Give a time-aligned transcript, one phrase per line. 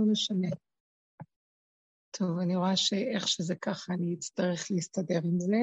[0.00, 0.48] לא משנה.
[2.10, 5.56] טוב, אני רואה שאיך שזה ככה, אני אצטרך להסתדר עם זה.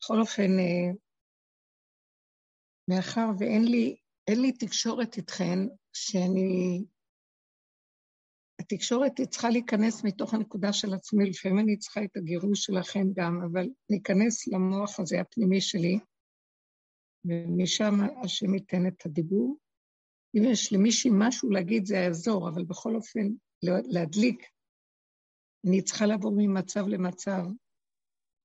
[0.00, 0.92] בכל אופן, אה,
[2.88, 3.96] מאחר ואין לי,
[4.30, 5.58] לי תקשורת איתכן,
[5.92, 6.84] שאני...
[8.60, 13.40] התקשורת היא צריכה להיכנס מתוך הנקודה של עצמי, לפעמים אני צריכה את הגירוש שלכם גם,
[13.52, 15.98] אבל ניכנס למוח הזה הפנימי שלי,
[17.24, 17.94] ומשם
[18.24, 19.61] השם ייתן את הדיבור.
[20.34, 23.28] אם יש למישהי משהו להגיד זה יעזור, אבל בכל אופן,
[23.62, 24.46] להדליק.
[25.66, 27.44] אני צריכה לעבור ממצב למצב.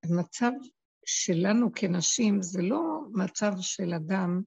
[0.03, 0.52] המצב
[1.05, 4.41] שלנו כנשים זה לא מצב של אדם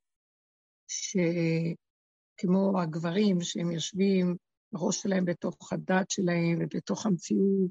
[0.89, 4.37] שכמו הגברים שהם יושבים,
[4.75, 7.71] הראש שלהם בתוך הדת שלהם ובתוך המציאות.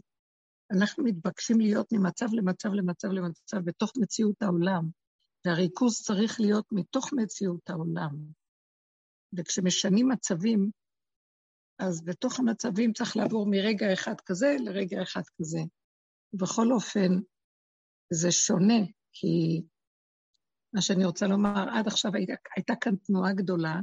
[0.71, 4.90] אנחנו מתבקשים להיות ממצב למצב למצב למצב בתוך מציאות העולם,
[5.45, 8.38] והריכוז צריך להיות מתוך מציאות העולם.
[9.38, 10.71] וכשמשנים מצבים,
[11.79, 15.59] אז בתוך המצבים צריך לעבור מרגע אחד כזה לרגע אחד כזה.
[16.34, 17.12] בכל אופן,
[18.13, 18.79] זה שונה,
[19.13, 19.62] כי
[20.73, 23.76] מה שאני רוצה לומר, עד עכשיו הייתה, הייתה כאן תנועה גדולה,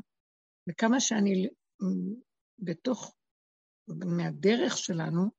[0.69, 1.49] וכמה שאני
[2.59, 3.17] בתוך,
[4.17, 5.31] מהדרך שלנו,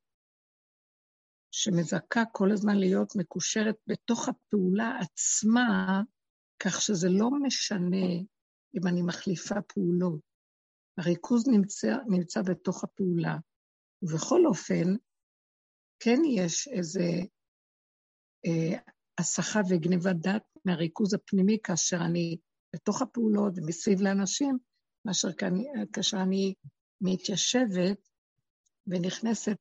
[1.52, 6.02] שמזכה כל הזמן להיות מקושרת בתוך הפעולה עצמה,
[6.64, 8.08] כך שזה לא משנה
[8.76, 10.20] אם אני מחליפה פעולות.
[10.98, 13.38] הריכוז נמצא, נמצא בתוך הפעולה.
[14.02, 14.96] ובכל אופן,
[16.00, 17.04] כן יש איזה
[18.46, 18.80] אה,
[19.18, 22.38] הסחה וגניבת דעת מהריכוז הפנימי כאשר אני
[22.76, 24.58] בתוך הפעולות ומסביב לאנשים,
[25.06, 25.28] מאשר
[25.94, 26.54] כאשר אני
[27.02, 28.10] מתיישבת
[28.88, 29.58] ונכנסת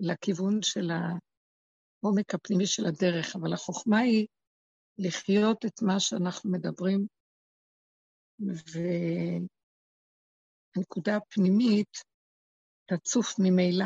[0.00, 4.26] לכיוון של העומק הפנימי של הדרך, אבל החוכמה היא
[4.98, 7.06] לחיות את מה שאנחנו מדברים,
[10.76, 11.96] והנקודה הפנימית
[12.86, 13.84] תצוף ממילא.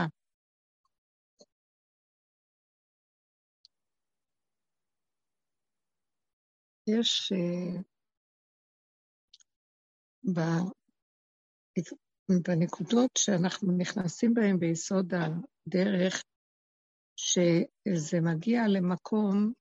[6.86, 7.82] יש uh,
[12.42, 16.22] בנקודות שאנחנו נכנסים בהן ביסוד הדרך,
[17.16, 19.52] שזה מגיע למקום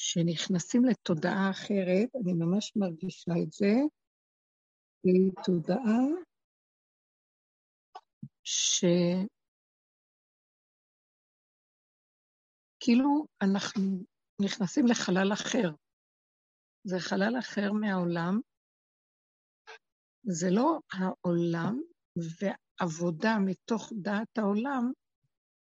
[0.00, 3.72] שנכנסים לתודעה אחרת, אני ממש מרגישה את זה,
[5.04, 6.00] היא תודעה
[12.78, 13.82] שכאילו אנחנו
[14.42, 15.70] נכנסים לחלל אחר.
[16.84, 18.40] זה חלל אחר מהעולם,
[20.22, 21.80] זה לא העולם
[22.16, 24.92] ועבודה מתוך דעת העולם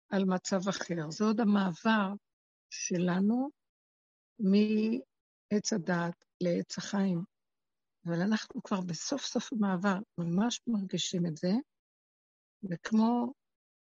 [0.10, 1.10] על מצב אחר.
[1.10, 2.14] זה עוד המעבר
[2.70, 3.61] שלנו
[4.44, 7.24] מעץ הדעת לעץ החיים.
[8.06, 11.52] אבל אנחנו כבר בסוף סוף המעבר ממש מרגישים את זה,
[12.64, 13.34] וכמו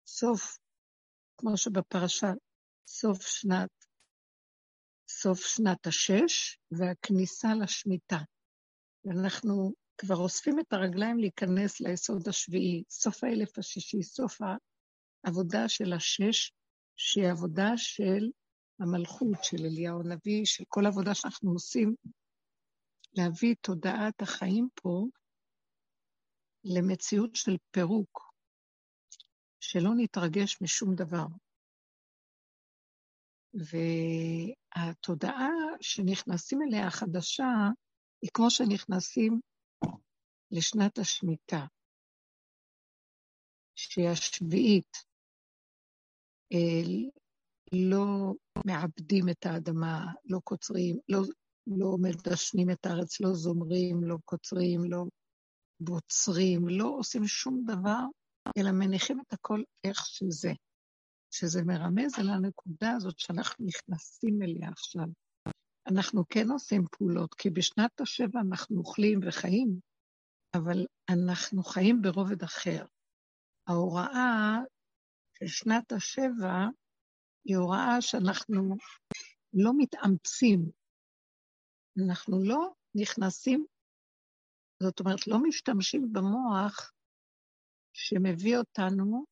[0.07, 0.59] סוף,
[1.39, 2.33] כמו שבפרשה,
[2.89, 3.71] סוף שנת,
[5.11, 8.19] סוף שנת השש והכניסה לשמיטה.
[9.05, 14.39] ואנחנו כבר אוספים את הרגליים להיכנס ליסוד השביעי, סוף האלף השישי, סוף
[15.25, 16.53] העבודה של השש,
[16.97, 18.31] שהיא עבודה של
[18.81, 21.95] המלכות, של אליהו הנביא, של כל עבודה שאנחנו עושים,
[23.15, 25.07] להביא את תודעת החיים פה
[26.65, 28.33] למציאות של פירוק,
[29.61, 31.27] שלא נתרגש משום דבר.
[34.77, 35.49] והתודעה
[35.81, 37.45] שנכנסים אליה החדשה,
[38.23, 39.41] היא כמו שנכנסים
[40.51, 41.67] לשנת השמיטה,
[43.75, 44.97] שהיא השביעית.
[46.53, 47.09] אה,
[47.73, 48.33] לא
[48.65, 51.21] מעבדים את האדמה, לא קוצרים, לא,
[51.67, 55.05] לא מדשנים את הארץ, לא זומרים, לא קוצרים, לא
[55.81, 58.05] בוצרים, לא עושים שום דבר,
[58.59, 60.53] אלא מניחים את הכל איך שזה.
[61.31, 65.07] שזה מרמז על הנקודה הזאת שאנחנו נכנסים אליה עכשיו.
[65.87, 69.81] אנחנו כן עושים פעולות, כי בשנת השבע אנחנו אוכלים וחיים,
[70.55, 72.85] אבל אנחנו חיים ברובד אחר.
[73.67, 74.59] ההוראה
[75.39, 76.67] של שנת השבע
[77.47, 78.77] היא הוראה שאנחנו
[79.53, 80.71] לא מתאמצים,
[82.07, 83.67] אנחנו לא נכנסים,
[84.83, 86.93] זאת אומרת, לא משתמשים במוח
[87.93, 89.25] שמביא אותנו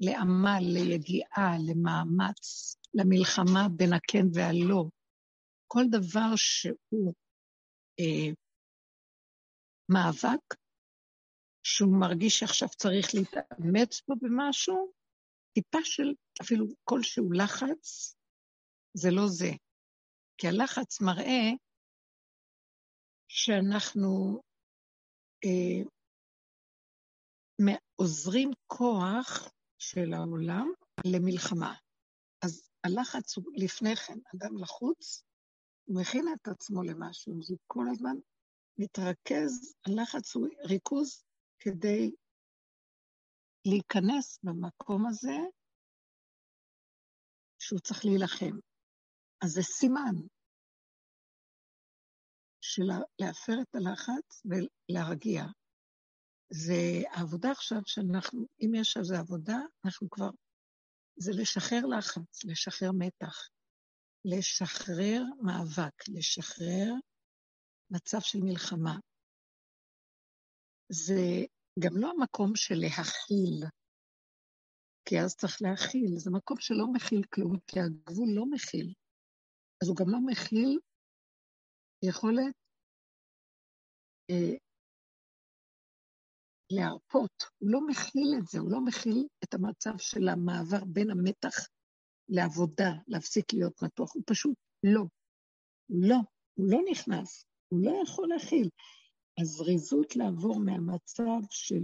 [0.00, 4.84] לעמל, ליגיעה, למאמץ, למלחמה בין הכן והלא.
[5.66, 7.14] כל דבר שהוא
[8.00, 8.32] אה,
[9.88, 10.54] מאבק,
[11.62, 14.92] שהוא מרגיש שעכשיו צריך להתאמץ בו במשהו,
[15.54, 18.16] טיפה של אפילו כלשהו לחץ,
[18.94, 19.50] זה לא זה.
[20.38, 21.50] כי הלחץ מראה
[23.28, 24.40] שאנחנו
[25.44, 25.84] אה,
[27.96, 30.72] עוזרים כוח של העולם
[31.04, 31.74] למלחמה.
[32.44, 35.24] אז הלחץ הוא לפני כן, אדם לחוץ,
[35.84, 38.16] הוא מכין את עצמו למשהו, אז הוא כל הזמן
[38.78, 41.24] מתרכז, הלחץ הוא ריכוז
[41.58, 42.10] כדי
[43.66, 45.36] להיכנס במקום הזה
[47.60, 48.58] שהוא צריך להילחם.
[49.44, 50.14] אז זה סימן
[52.60, 52.82] של
[53.18, 55.44] להפר את הלחץ ולהרגיע.
[56.50, 60.30] זה העבודה עכשיו שאנחנו, אם יש על זה עבודה, אנחנו כבר,
[61.16, 63.48] זה לשחרר לחץ, לשחרר מתח,
[64.24, 66.92] לשחרר מאבק, לשחרר
[67.90, 68.96] מצב של מלחמה.
[70.88, 71.44] זה
[71.78, 73.64] גם לא המקום של להכיל,
[75.10, 78.94] כי אז צריך להכיל, זה מקום שלא מכיל כלום, כי הגבול לא מכיל.
[79.82, 80.78] אז הוא גם לא מכיל
[82.02, 82.54] יכולת
[84.30, 84.56] אה,
[86.72, 91.56] להרפות, הוא לא מכיל את זה, הוא לא מכיל את המצב של המעבר בין המתח
[92.28, 95.04] לעבודה, להפסיק להיות מתוח, הוא פשוט לא.
[95.86, 96.18] הוא לא,
[96.54, 98.68] הוא לא נכנס, הוא לא יכול להכיל.
[99.40, 101.82] הזריזות לעבור מהמצב של,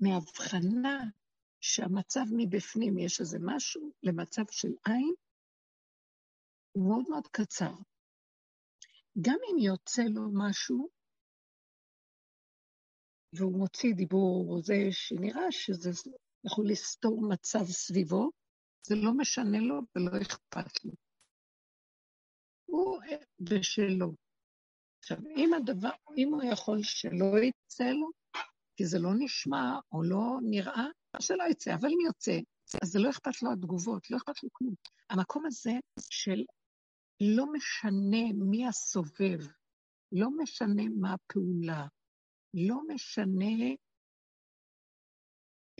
[0.00, 1.04] מהבחנה
[1.62, 5.14] שהמצב מבפנים, יש איזה משהו, למצב של עין,
[6.72, 7.72] הוא מאוד מאוד קצר.
[9.20, 10.88] גם אם יוצא לו משהו,
[13.32, 15.90] והוא מוציא דיבור, זה שנראה שזה
[16.44, 18.30] יכול לסתור מצב סביבו,
[18.86, 20.92] זה לא משנה לו ולא אכפת לו.
[22.64, 23.00] הוא
[23.40, 24.14] בשלו.
[24.98, 28.10] עכשיו, אם הדבר, אם הוא יכול שלא יצא לו,
[28.76, 32.38] כי זה לא נשמע או לא נראה, אז שלא יצא, אבל אם יוצא,
[32.82, 34.74] אז זה לא אכפת לו התגובות, לא אכפת לו כלום.
[35.10, 35.72] המקום הזה
[36.10, 36.44] של
[37.20, 39.38] לא משנה מי הסובב,
[40.12, 41.86] לא משנה מה הפעולה,
[42.54, 43.74] לא משנה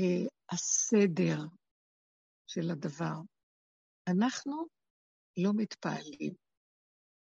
[0.00, 1.38] אה, הסדר
[2.46, 3.16] של הדבר.
[4.08, 4.66] אנחנו
[5.36, 6.34] לא מתפעלים.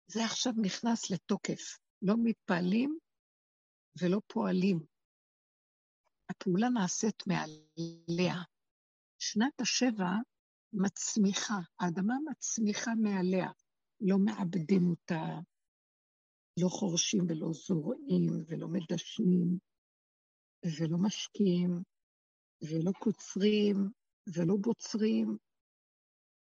[0.06, 1.78] זה עכשיו נכנס לתוקף.
[2.02, 2.98] לא מתפעלים
[4.02, 4.78] ולא פועלים.
[6.30, 8.42] הפעולה נעשית מעליה.
[9.18, 10.10] שנת השבע
[10.72, 13.50] מצמיחה, האדמה מצמיחה מעליה.
[14.00, 15.22] לא מאבדים אותה,
[16.60, 19.58] לא חורשים ולא זורעים ולא מדשנים
[20.64, 21.82] ולא משקיעים
[22.62, 23.90] ולא קוצרים
[24.36, 25.36] ולא בוצרים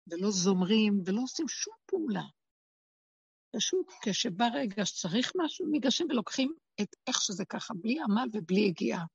[0.07, 2.23] ולא זומרים ולא עושים שום פעולה.
[3.55, 9.05] פשוט כשבא רגע שצריך משהו, ניגשים ולוקחים את איך שזה ככה, בלי עמל ובלי הגיעה.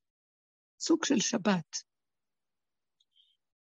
[0.79, 1.77] סוג של שבת.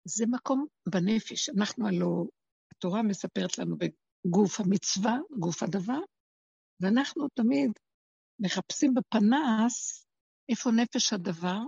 [0.05, 1.49] זה מקום בנפש.
[1.49, 2.27] אנחנו הלוא,
[2.73, 6.01] התורה מספרת לנו בגוף המצווה, גוף הדבר,
[6.81, 7.71] ואנחנו תמיד
[8.41, 10.07] מחפשים בפנס
[10.49, 11.59] איפה נפש הדבר,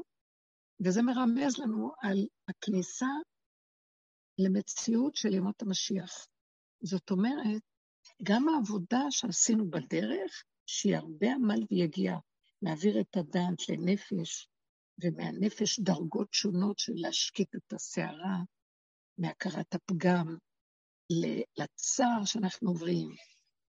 [0.85, 3.07] וזה מרמז לנו על הכניסה
[4.39, 6.27] למציאות של ימות המשיח.
[6.83, 7.63] זאת אומרת,
[8.23, 12.19] גם העבודה שעשינו בדרך, שהיא הרבה עמל ויגיעה,
[12.63, 14.49] להעביר את הדעת לנפש,
[15.05, 18.39] ומהנפש דרגות שונות של להשקיט את הסערה,
[19.19, 20.37] מהכרת הפגם,
[21.59, 23.09] לצער שאנחנו עוברים,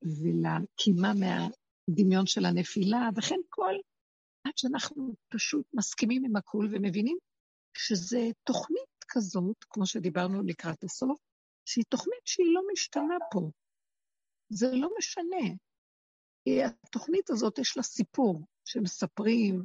[0.02, 3.74] ולקימה מהדמיון של הנפילה, וכן כל,
[4.44, 7.18] עד שאנחנו פשוט מסכימים עם הכול ומבינים
[7.76, 11.20] שזה תוכנית כזאת, כמו שדיברנו לקראת הסוף,
[11.64, 13.50] שהיא תוכנית שהיא לא משתנה פה.
[14.48, 15.54] זה לא משנה.
[16.66, 19.64] התוכנית הזאת, יש לה סיפור שמספרים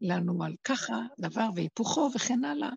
[0.00, 2.70] לנו על ככה, דבר והיפוכו וכן הלאה.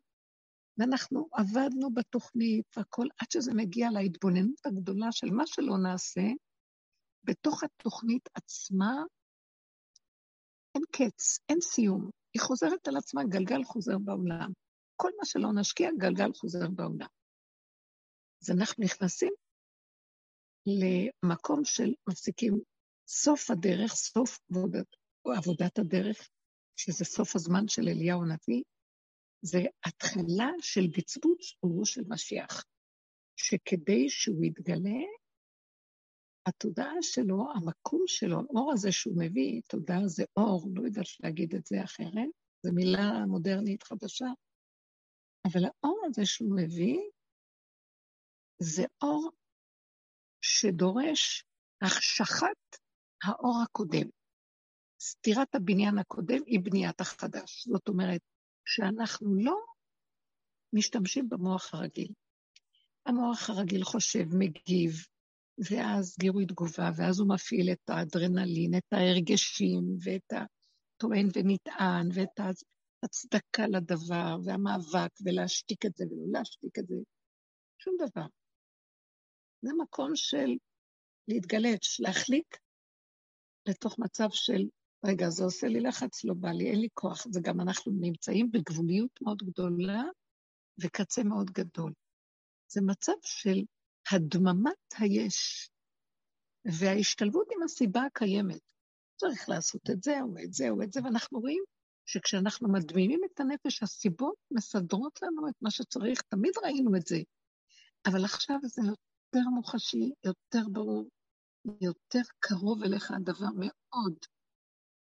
[0.78, 6.22] ואנחנו עבדנו בתוכנית והכל, עד שזה מגיע להתבוננות הגדולה של מה שלא נעשה,
[7.24, 8.94] בתוך התוכנית עצמה
[10.76, 12.10] אין קץ, אין סיום.
[12.34, 14.52] היא חוזרת על עצמה, גלגל חוזר בעולם.
[14.96, 17.08] כל מה שלא נשקיע, גלגל חוזר בעולם.
[18.44, 19.34] אז אנחנו נכנסים
[20.66, 22.60] למקום של מפסיקים
[23.08, 24.88] סוף הדרך, סוף עבודת,
[25.26, 26.30] עבודת הדרך,
[26.80, 28.64] שזה סוף הזמן של אליהו הנביא,
[29.42, 32.64] זה התחלה של בצבוץ אורו של משיח,
[33.36, 35.02] שכדי שהוא יתגלה,
[36.48, 41.66] התודעה שלו, המקום שלו, האור הזה שהוא מביא, תודעה זה אור, לא יודעת להגיד את
[41.66, 42.30] זה אחרת,
[42.64, 44.28] זו מילה מודרנית חדשה,
[45.46, 47.00] אבל האור הזה שהוא מביא,
[48.62, 49.32] זה אור
[50.42, 51.44] שדורש
[51.82, 52.62] החשכת
[53.24, 54.19] האור הקודם.
[55.02, 57.68] סתירת הבניין הקודם היא בניית החדש.
[57.68, 58.22] זאת אומרת,
[58.66, 59.58] שאנחנו לא
[60.74, 62.14] משתמשים במוח הרגיל.
[63.06, 64.92] המוח הרגיל חושב, מגיב,
[65.70, 72.50] ואז גירוי תגובה, ואז הוא מפעיל את האדרנלין, את ההרגשים, ואת הטוען ונטען, ואת ה...
[73.04, 76.96] הצדקה לדבר, והמאבק, ולהשתיק את זה ולא להשתיק את זה.
[77.78, 78.26] שום דבר.
[79.62, 80.58] זה מקום של
[81.28, 82.58] להתגלץ', להחליק
[83.68, 84.68] לתוך מצב של,
[85.06, 87.26] רגע, זה עושה לי לחץ, לא בא לי, אין לי כוח.
[87.32, 90.04] זה גם אנחנו נמצאים בגבוליות מאוד גדולה
[90.82, 91.94] וקצה מאוד גדול.
[92.72, 93.64] זה מצב של
[94.12, 95.70] הדממת היש,
[96.66, 98.60] וההשתלבות עם הסיבה הקיימת.
[99.16, 101.64] צריך לעשות את זה או את זה או את זה, ואנחנו רואים
[102.06, 107.18] שכשאנחנו מדמימים את הנפש, הסיבות מסדרות לנו את מה שצריך, תמיד ראינו את זה.
[108.06, 111.10] אבל עכשיו זה יותר מוחשי, יותר ברור,
[111.82, 114.16] יותר קרוב אליך הדבר מאוד,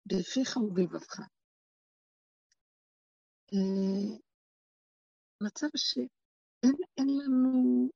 [0.07, 1.21] בפיך ובלבבך.
[3.53, 4.19] אה,
[5.43, 7.89] מצב שאין לנו,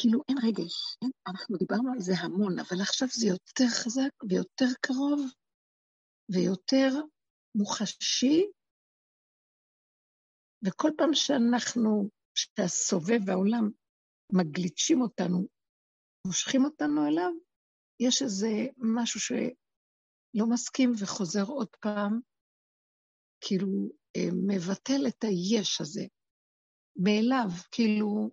[0.00, 4.70] כאילו אין רגש, אין, אנחנו דיברנו על זה המון, אבל עכשיו זה יותר חזק ויותר
[4.80, 5.20] קרוב
[6.32, 6.90] ויותר
[7.54, 8.46] מוחשי,
[10.66, 13.70] וכל פעם שאנחנו, שהסובב והעולם
[14.32, 15.46] מגליצ'ים אותנו,
[16.26, 17.32] מושכים אותנו אליו,
[18.00, 22.20] יש איזה משהו שלא מסכים וחוזר עוד פעם,
[23.40, 23.68] כאילו
[24.16, 26.04] אה, מבטל את היש הזה
[26.96, 28.30] מאליו, כאילו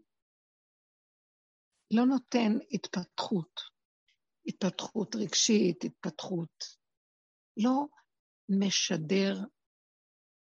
[1.94, 3.62] לא נותן התפתחות,
[4.48, 6.64] התפתחות רגשית, התפתחות,
[7.58, 7.86] לא
[8.50, 9.34] משדר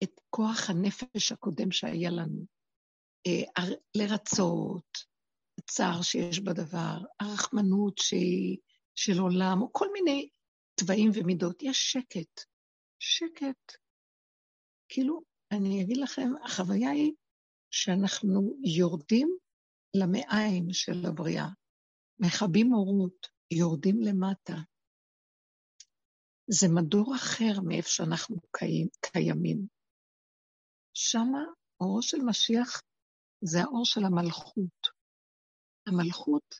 [0.03, 2.45] את כוח הנפש הקודם שהיה לנו,
[3.27, 3.63] אה,
[3.95, 5.13] לרצות,
[5.57, 8.57] הצער שיש בדבר, הרחמנות שהיא
[8.95, 10.29] של עולם, או כל מיני
[10.79, 11.63] תוואים ומידות.
[11.63, 12.41] יש שקט.
[12.99, 13.77] שקט.
[14.89, 15.21] כאילו,
[15.51, 17.13] אני אגיד לכם, החוויה היא
[17.71, 19.37] שאנחנו יורדים
[19.93, 21.47] למעיים של הבריאה,
[22.19, 24.53] מכבים אורות, יורדים למטה.
[26.47, 29.67] זה מדור אחר מאיפה שאנחנו קיים, קיימים.
[30.93, 31.43] שמה
[31.79, 32.81] אורו של משיח
[33.41, 34.87] זה האור של המלכות.
[35.87, 36.55] המלכות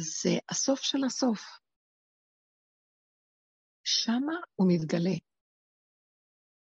[0.00, 1.40] זה הסוף של הסוף.
[3.84, 5.16] שמה הוא מתגלה.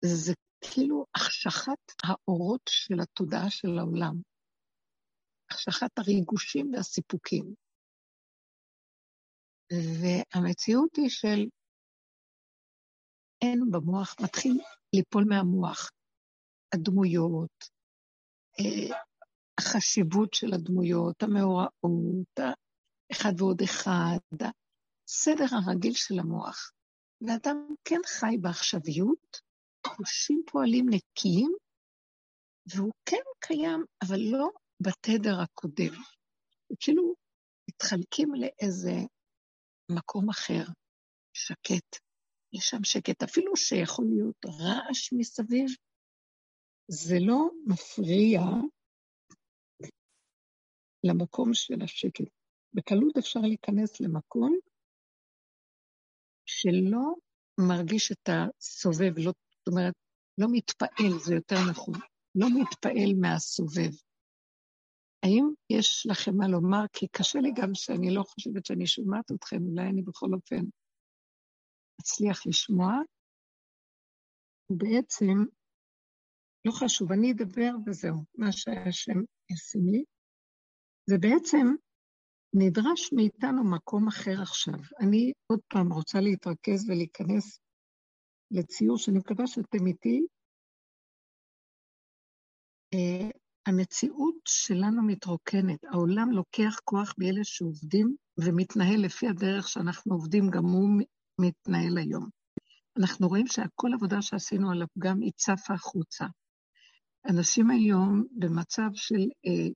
[0.06, 4.22] זה כאילו החשכת האורות של התודעה של העולם.
[5.52, 7.54] החשכת הריגושים והסיפוקים.
[9.72, 11.46] והמציאות היא של
[13.42, 14.62] אין במוח, מתחיל
[14.94, 15.90] ליפול מהמוח.
[16.74, 17.70] הדמויות,
[18.60, 18.98] אה,
[19.60, 22.40] החשיבות של הדמויות, המאורעות,
[23.12, 24.18] אחד ועוד אחד,
[25.08, 26.72] הסדר הרגיל של המוח.
[27.22, 29.42] ואדם כן חי בעכשוויות,
[29.88, 31.52] חושים פועלים נקיים,
[32.74, 35.94] והוא כן קיים, אבל לא בתדר הקודם.
[36.72, 37.14] וכאילו
[37.70, 38.96] מתחלקים לאיזה
[39.92, 40.64] מקום אחר,
[41.34, 42.00] שקט.
[42.54, 45.70] יש שם שקט, אפילו שיכול להיות רעש מסביב,
[46.88, 48.42] זה לא מפריע
[51.04, 52.45] למקום של השקט.
[52.76, 54.60] בקלות אפשר להיכנס למקום
[56.46, 57.16] שלא
[57.70, 59.94] מרגיש את הסובב, לא, זאת אומרת,
[60.38, 61.96] לא מתפעל, זה יותר נכון,
[62.36, 63.94] לא מתפעל מהסובב.
[65.24, 66.86] האם יש לכם מה לומר?
[66.94, 70.66] כי קשה לי גם שאני לא חושבת שאני שומעת אתכם, אולי אני בכל אופן
[72.02, 72.92] אצליח לשמוע.
[74.70, 75.38] ובעצם,
[76.66, 79.20] לא חשוב, אני אדבר וזהו, מה שהשם
[79.52, 80.04] ישים לי.
[81.10, 81.66] ובעצם
[82.58, 84.80] נדרש מאיתנו מקום אחר עכשיו.
[85.00, 87.60] אני עוד פעם רוצה להתרכז ולהיכנס
[88.52, 90.26] לציור שאני מקווה שאתם איתי.
[92.96, 93.32] Uh,
[93.68, 100.90] המציאות שלנו מתרוקנת, העולם לוקח כוח באלה שעובדים ומתנהל לפי הדרך שאנחנו עובדים, גם הוא
[101.42, 102.30] מתנהל היום.
[103.00, 106.26] אנחנו רואים שהכל עבודה שעשינו על הפגם היא צפה החוצה.
[107.30, 109.74] אנשים היום במצב של uh,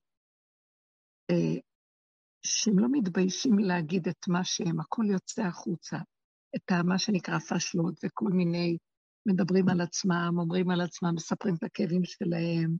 [1.31, 1.68] אה,
[2.43, 5.98] שהם לא מתביישים להגיד את מה שהם, הכל יוצא החוצה.
[6.55, 8.77] את מה שנקרא פשלות וכל מיני,
[9.25, 12.75] מדברים על עצמם, אומרים על עצמם, מספרים את הכאבים שלהם.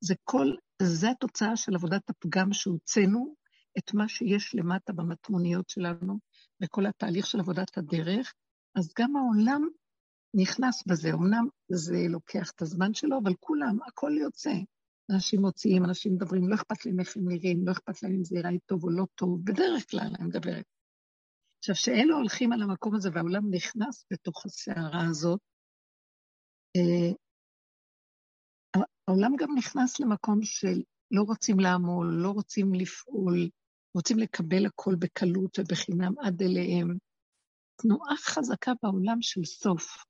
[0.00, 3.34] זה כל, זה התוצאה של עבודת הפגם שהוצאנו
[3.78, 6.18] את מה שיש למטה במטמוניות שלנו,
[6.62, 8.32] וכל התהליך של עבודת הדרך,
[8.76, 9.68] אז גם העולם
[10.34, 11.12] נכנס בזה.
[11.12, 14.54] אמנם זה לוקח את הזמן שלו, אבל כולם, הכל יוצא.
[15.10, 18.36] אנשים מוציאים, אנשים מדברים, לא אכפת להם איך הם נראים, לא אכפת להם אם זה
[18.36, 20.64] יראה טוב או לא טוב, בדרך כלל אני מדברת.
[21.58, 25.40] עכשיו, שאלו הולכים על המקום הזה והעולם נכנס בתוך הסערה הזאת,
[26.76, 27.12] אה,
[29.08, 33.48] העולם גם נכנס למקום של לא רוצים לעמול, לא רוצים לפעול,
[33.94, 36.98] רוצים לקבל הכל בקלות ובחינם עד אליהם.
[37.82, 40.04] תנועה חזקה בעולם של סוף.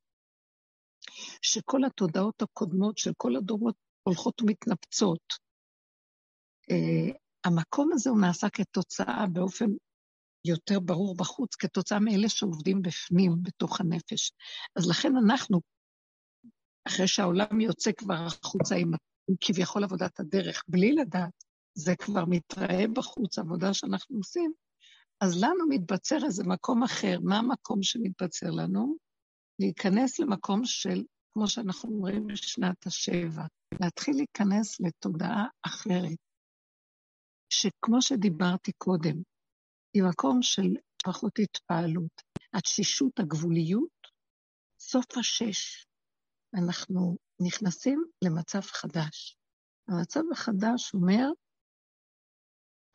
[1.43, 5.23] שכל התודעות הקודמות של כל הדורות הולכות ומתנפצות.
[6.71, 9.67] Uh, המקום הזה הוא נעשה כתוצאה באופן
[10.45, 14.33] יותר ברור בחוץ, כתוצאה מאלה שעובדים בפנים, בתוך הנפש.
[14.77, 15.61] אז לכן אנחנו,
[16.89, 18.93] אחרי שהעולם יוצא כבר החוצה עם,
[19.29, 21.45] עם כביכול עבודת הדרך, בלי לדעת,
[21.75, 24.53] זה כבר מתראה בחוץ, עבודה שאנחנו עושים,
[25.21, 27.19] אז לנו מתבצר איזה מקום אחר.
[27.23, 28.97] מה המקום שמתבצר לנו?
[29.59, 33.43] להיכנס למקום של, כמו שאנחנו אומרים בשנת השבע,
[33.81, 36.19] להתחיל להיכנס לתודעה אחרת,
[37.51, 39.23] שכמו שדיברתי קודם,
[39.95, 40.69] היא מקום של
[41.05, 42.35] פחות התפעלות.
[42.55, 43.99] התשישות, הגבוליות,
[44.79, 45.87] סוף השש,
[46.55, 49.37] אנחנו נכנסים למצב חדש.
[49.89, 51.29] המצב החדש אומר,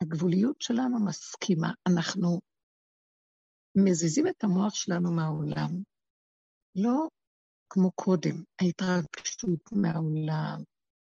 [0.02, 2.40] הגבוליות שלנו מסכימה, אנחנו
[3.84, 5.82] מזיזים את המוח שלנו מהעולם,
[6.76, 7.08] לא
[7.70, 10.62] כמו קודם, ההתרגשות מהעולם,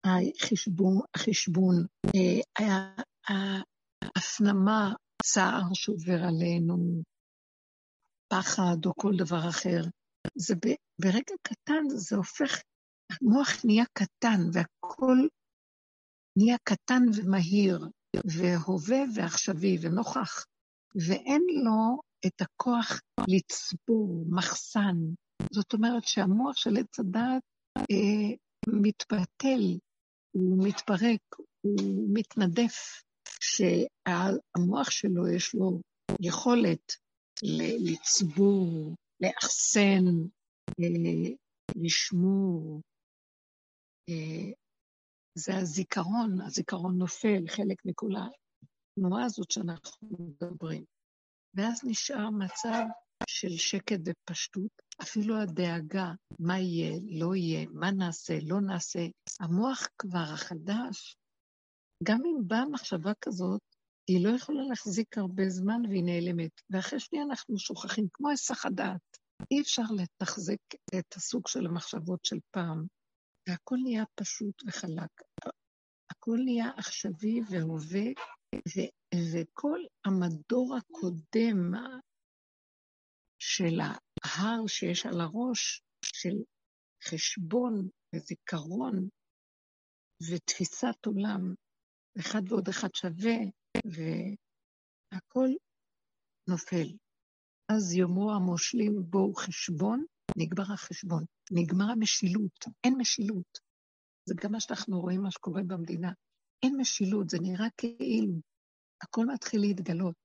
[0.05, 3.03] החשבון, החשבון אה,
[4.03, 4.93] ההפנמה,
[5.23, 7.03] צער שעובר עלינו,
[8.33, 9.81] פחד או כל דבר אחר.
[10.35, 10.55] זה
[11.01, 12.61] ברגע קטן זה הופך,
[13.11, 15.27] המוח נהיה קטן והכל
[16.37, 17.79] נהיה קטן ומהיר.
[18.25, 20.45] והווה ועכשווי ונוכח,
[21.07, 24.97] ואין לו את הכוח לצבור מחסן.
[25.51, 27.41] זאת אומרת שהמוח של עץ הדעת
[27.77, 28.35] אה,
[28.67, 29.79] מתפתל,
[30.31, 31.21] הוא מתפרק,
[31.61, 33.03] הוא מתנדף,
[33.41, 35.81] שהמוח שלו יש לו
[36.19, 36.95] יכולת
[37.79, 40.05] לצבור, לאחסן,
[40.79, 41.31] אה,
[41.75, 42.81] לשמור,
[44.09, 44.51] אה,
[45.35, 50.85] זה הזיכרון, הזיכרון נופל, חלק מכל התנועה הזאת שאנחנו מדברים.
[51.53, 52.83] ואז נשאר מצב
[53.27, 59.07] של שקט ופשטות, אפילו הדאגה, מה יהיה, לא יהיה, מה נעשה, לא נעשה.
[59.39, 61.15] המוח כבר החדש,
[62.03, 63.61] גם אם באה מחשבה כזאת,
[64.07, 66.51] היא לא יכולה להחזיק הרבה זמן והיא נעלמת.
[66.69, 69.17] ואחרי שנייה אנחנו שוכחים, כמו היסח הדעת.
[69.51, 72.85] אי אפשר לתחזק את הסוג של המחשבות של פעם.
[73.49, 75.21] והכל נהיה פשוט וחלק.
[76.11, 78.05] הכל נהיה עכשווי והווה,
[78.55, 78.91] ו-
[79.33, 81.71] וכל המדור הקודם
[83.41, 83.79] של
[84.23, 86.35] ההר שיש על הראש, של
[87.03, 89.09] חשבון וזיכרון
[90.29, 91.53] ותפיסת עולם,
[92.19, 93.37] אחד ועוד אחד שווה,
[93.85, 95.49] והכל
[96.49, 96.87] נופל.
[97.71, 100.05] אז יאמרו המושלים בואו חשבון,
[100.37, 103.59] נגמר החשבון, נגמר המשילות, אין משילות.
[104.25, 106.11] זה גם מה שאנחנו רואים, מה שקורה במדינה.
[106.63, 108.33] אין משילות, זה נראה כאילו.
[109.03, 110.15] הכל מתחיל להתגלות.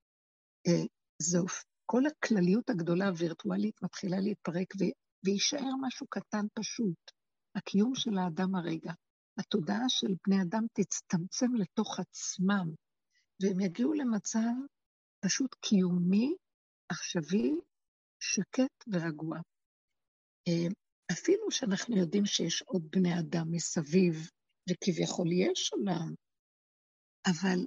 [0.66, 0.86] אה,
[1.22, 1.44] זו,
[1.86, 4.74] כל הכלליות הגדולה הווירטואלית מתחילה להתפרק,
[5.24, 7.10] ויישאר משהו קטן פשוט.
[7.56, 8.92] הקיום של האדם הרגע.
[9.38, 12.74] התודעה של בני אדם תצטמצם לתוך עצמם,
[13.42, 14.54] והם יגיעו למצב
[15.24, 16.34] פשוט קיומי,
[16.88, 17.50] עכשווי,
[18.20, 19.38] שקט ורגוע.
[20.48, 20.68] אה,
[21.12, 24.30] אפילו שאנחנו יודעים שיש עוד בני אדם מסביב,
[24.70, 26.14] וכביכול יש עולם,
[27.26, 27.58] אבל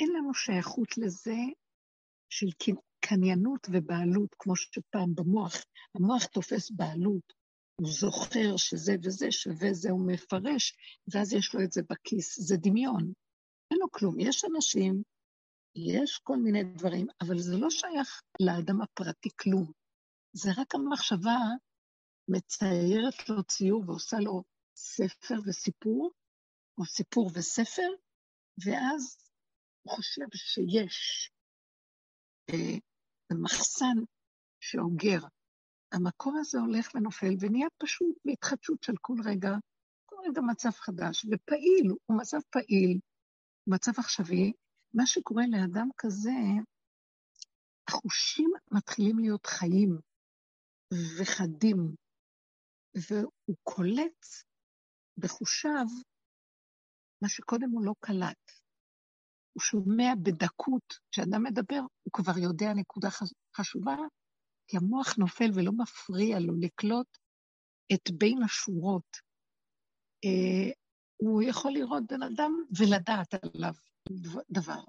[0.00, 1.36] אין לנו שייכות לזה
[2.30, 2.46] של
[3.00, 5.54] קניינות ובעלות, כמו שפעם במוח,
[5.94, 7.32] המוח תופס בעלות,
[7.80, 10.76] הוא זוכר שזה וזה שווה זה, הוא מפרש,
[11.14, 13.12] ואז יש לו את זה בכיס, זה דמיון.
[13.70, 14.20] אין לו כלום.
[14.20, 15.02] יש אנשים,
[15.76, 19.72] יש כל מיני דברים, אבל זה לא שייך לאדם הפרטי כלום.
[20.32, 21.38] זה רק המחשבה
[22.28, 24.42] מציירת לו ציור ועושה לו
[24.76, 26.10] ספר וסיפור,
[26.78, 27.88] או סיפור וספר,
[28.64, 29.16] ואז
[29.82, 31.30] הוא חושב שיש
[33.32, 33.96] מחסן
[34.60, 35.20] שאוגר.
[35.92, 39.50] המקום הזה הולך ונופל ונהיה פשוט בהתחדשות של כל רגע,
[40.06, 42.98] כל רגע מצב חדש, ופעיל, הוא מצב פעיל,
[43.66, 44.52] מצב עכשווי.
[44.94, 46.30] מה שקורה לאדם כזה,
[47.88, 49.98] החושים מתחילים להיות חיים
[51.18, 51.94] וחדים,
[53.08, 54.26] והוא קולט
[55.18, 55.86] בחושיו
[57.22, 58.59] מה שקודם הוא לא קלט.
[59.60, 63.08] הוא שומע בדקות, כשאדם מדבר, הוא כבר יודע נקודה
[63.56, 63.96] חשובה,
[64.66, 67.18] כי המוח נופל ולא מפריע לו לקלוט
[67.92, 69.16] את בין השורות.
[70.24, 70.72] אה,
[71.16, 73.74] הוא יכול לראות בן אדם ולדעת עליו
[74.50, 74.82] דבר.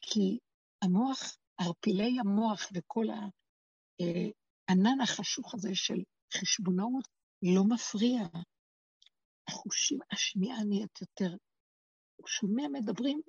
[0.00, 0.38] כי
[0.82, 1.18] המוח,
[1.58, 3.06] ערפילי המוח וכל
[4.68, 6.02] הענן החשוך הזה של
[6.34, 7.08] חשבונאות
[7.42, 8.18] לא מפריע.
[9.48, 11.36] החושים, השמיעה נהיית יותר.
[12.16, 13.20] הוא שומע מדברים,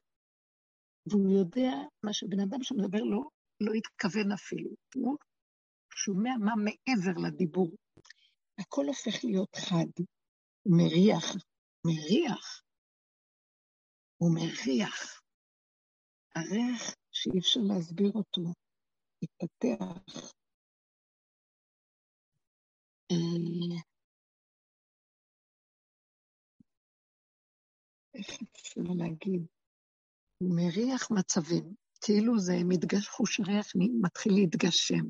[1.10, 1.72] והוא יודע
[2.04, 3.22] מה שבן אדם שמדבר לא,
[3.62, 4.70] לא התכוון אפילו.
[4.96, 5.18] הוא
[5.96, 7.76] שומע מה מעבר לדיבור.
[8.60, 10.04] הכל הופך להיות חד.
[10.66, 11.26] מריח,
[11.86, 12.62] מריח.
[14.18, 15.22] הוא מריח.
[16.36, 18.42] הריח שאי אפשר להסביר אותו,
[19.24, 20.32] התפתח.
[23.12, 23.82] אה,
[28.14, 29.57] איך אפשר להגיד?
[30.38, 33.68] הוא מריח מצבים, כאילו זה מתגש, חוש הריח
[34.02, 35.06] מתחיל להתגשם.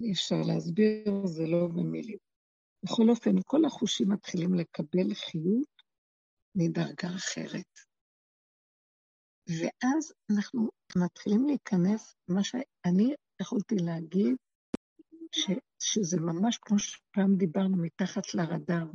[0.00, 2.18] אי אפשר להסביר, זה לא במילים.
[2.84, 5.82] בכל אופן, כל החושים מתחילים לקבל חיות
[6.54, 7.78] מדרגה אחרת.
[9.48, 14.36] ואז אנחנו מתחילים להיכנס, מה שאני יכולתי להגיד,
[15.32, 15.50] ש,
[15.82, 18.86] שזה ממש כמו שפעם דיברנו, מתחת לרדאר.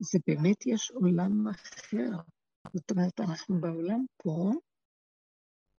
[0.00, 2.35] זה באמת יש עולם אחר.
[2.74, 4.50] זאת אומרת, אנחנו בעולם פה,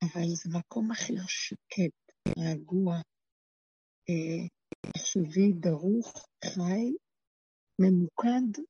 [0.04, 1.96] אבל זה מקום אחר שקט,
[2.40, 2.96] רגוע,
[4.10, 4.48] אה,
[4.92, 6.86] תחשבי, דרוך, חי,
[7.82, 8.62] ממוקד,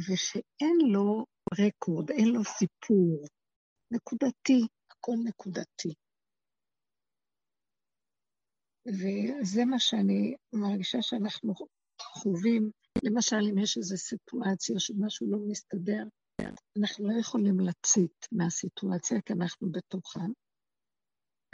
[0.00, 1.24] ושאין לו
[1.60, 3.26] רקורד, אין לו סיפור.
[3.90, 4.60] נקודתי,
[4.90, 5.94] הכל נקודתי.
[8.88, 11.54] וזה מה שאני מרגישה שאנחנו
[12.00, 12.70] חווים.
[13.02, 16.04] למשל, אם יש איזו סיטואציה שמשהו לא מסתדר,
[16.80, 20.20] אנחנו לא יכולים לצאת מהסיטואציה כי אנחנו בתוכה.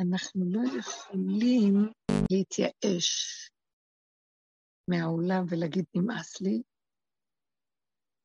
[0.00, 1.74] אנחנו לא יכולים
[2.32, 3.08] להתייאש
[4.90, 6.62] מהעולם ולהגיד נמאס לי,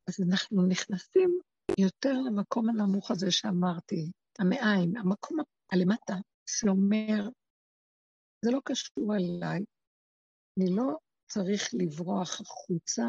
[0.10, 1.40] אז אנחנו נכנסים
[1.80, 5.38] יותר למקום הנמוך הזה שאמרתי, המעיים, המקום
[5.72, 6.14] הלמטה,
[6.50, 7.30] שאומר,
[8.46, 9.66] זה לא קשור אליי,
[10.60, 10.98] אני לא
[11.28, 13.06] צריך לברוח החוצה,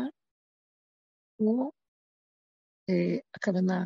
[1.40, 1.70] או
[2.90, 3.84] אה, הכוונה,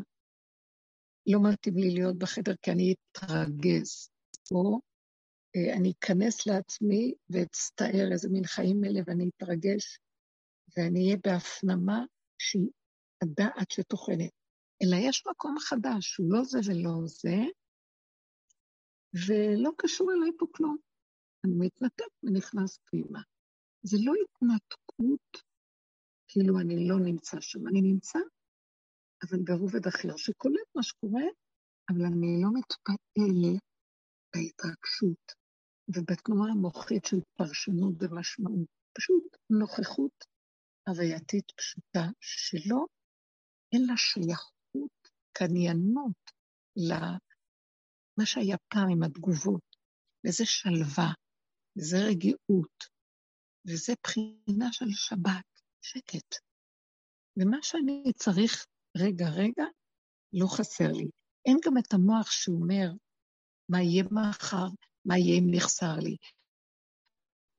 [1.27, 4.11] לא מתאים לי להיות בחדר כי אני אתרגז,
[4.53, 4.81] או
[5.57, 9.99] אה, אני אכנס לעצמי ואצטער איזה מין חיים אלה ואני אתרגש,
[10.77, 12.05] ואני אהיה בהפנמה
[12.38, 12.71] שהיא
[13.23, 14.31] הדעת שטוחנת.
[14.83, 17.37] אלא יש מקום חדש, שהוא לא זה ולא זה,
[19.27, 20.77] ולא קשור אליי פה כלום.
[21.45, 23.21] אני מתנתק ונכנס פנימה.
[23.83, 25.43] זה לא התנתקות,
[26.29, 27.69] כאילו אני לא נמצא שם.
[27.69, 28.19] אני נמצא,
[29.23, 31.23] אבל ברובד אחר, שקולט מה שקורה,
[31.90, 33.62] אבל אני לא מתפעלת
[34.35, 35.33] בהתרגשות
[35.88, 38.69] ובתנועה המוחית של פרשנות ומשמעות.
[38.97, 40.25] פשוט נוכחות
[40.88, 42.85] הווייתית פשוטה שלא,
[43.73, 46.21] אין לה שייכות, קניינות
[46.77, 49.77] למה שהיה פעם עם התגובות,
[50.27, 51.12] וזה שלווה,
[51.79, 52.99] וזה רגיעות,
[53.66, 56.35] וזה בחינה של שבת, שקט.
[57.37, 59.64] ומה שאני צריך רגע, רגע,
[60.33, 61.09] לא חסר לי.
[61.46, 62.90] אין גם את המוח שאומר,
[63.68, 64.66] מה יהיה מחר,
[65.05, 66.16] מה יהיה אם נחסר לי,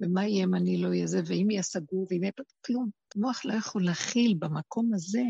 [0.02, 2.32] ומה יהיה אם אני לא אהיה זה, ואם יהיה סגור, ואם יהיה...
[2.66, 2.90] כלום.
[3.16, 5.22] המוח לא יכול להכיל במקום הזה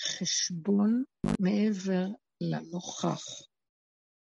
[0.00, 1.04] חשבון
[1.40, 2.06] מעבר
[2.40, 3.24] לנוכח.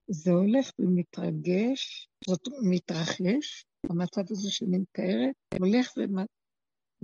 [0.07, 5.93] זה הולך ומתרגש, זאת מתרחש, המצב הזה שאני מתארת, הולך.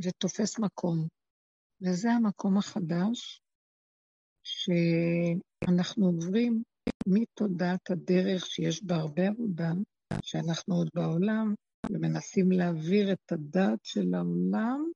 [0.04, 1.08] ותופס מקום.
[1.82, 3.42] וזה המקום החדש
[4.44, 6.64] שאנחנו עוברים
[7.08, 9.72] מתודעת הדרך שיש בה הרבה עבודה,
[10.22, 11.54] שאנחנו עוד בעולם,
[11.92, 14.92] ומנסים להעביר את הדעת של העולם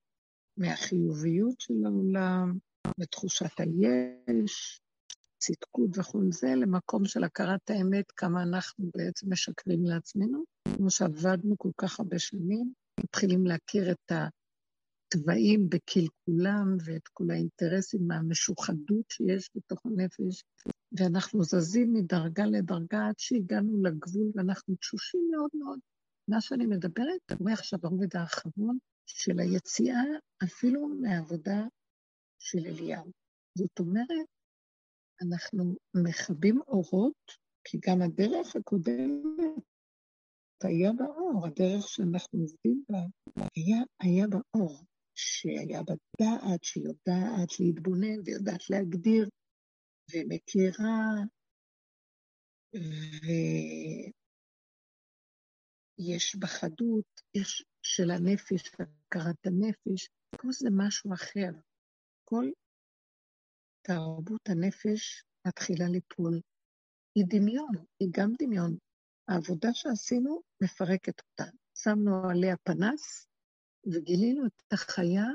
[0.58, 2.58] מהחיוביות של העולם,
[2.98, 4.82] מתחושת היש,
[5.42, 10.44] צדקות וכל זה, למקום של הכרת האמת, כמה אנחנו בעצם משקרים לעצמנו.
[10.78, 19.06] כמו שעבדנו כל כך הרבה שנים, מתחילים להכיר את התוואים בקלקולם ואת כל האינטרסים מהמשוחדות
[19.10, 20.44] שיש בתוך הנפש,
[21.00, 25.80] ואנחנו זזים מדרגה לדרגה עד שהגענו לגבול, ואנחנו תשושים מאוד מאוד.
[26.28, 30.04] מה שאני מדברת, קורה עכשיו הרובד האחרון של היציאה
[30.44, 31.64] אפילו מהעבודה
[32.40, 33.12] של אליהו.
[33.58, 34.28] זאת אומרת,
[35.22, 37.32] אנחנו מכבים אורות,
[37.64, 39.64] כי גם הדרך הקודמת
[40.64, 42.98] היה באור, הדרך שאנחנו עובדים בה,
[43.56, 49.30] היה, היה באור, שהיה בדעת, שיודעת להתבונן ויודעת להגדיר
[50.14, 51.06] ומכירה,
[56.00, 61.52] ויש בחדות, יש של הנפש, הכרת הנפש, פה זה משהו אחר.
[62.24, 62.46] כל
[63.82, 66.42] תרבות הנפש מתחילה ליפול.
[67.16, 68.78] היא דמיון, היא גם דמיון.
[69.28, 71.52] העבודה שעשינו מפרקת אותה.
[71.78, 73.28] שמנו עליה פנס
[73.86, 75.26] וגילינו את החיה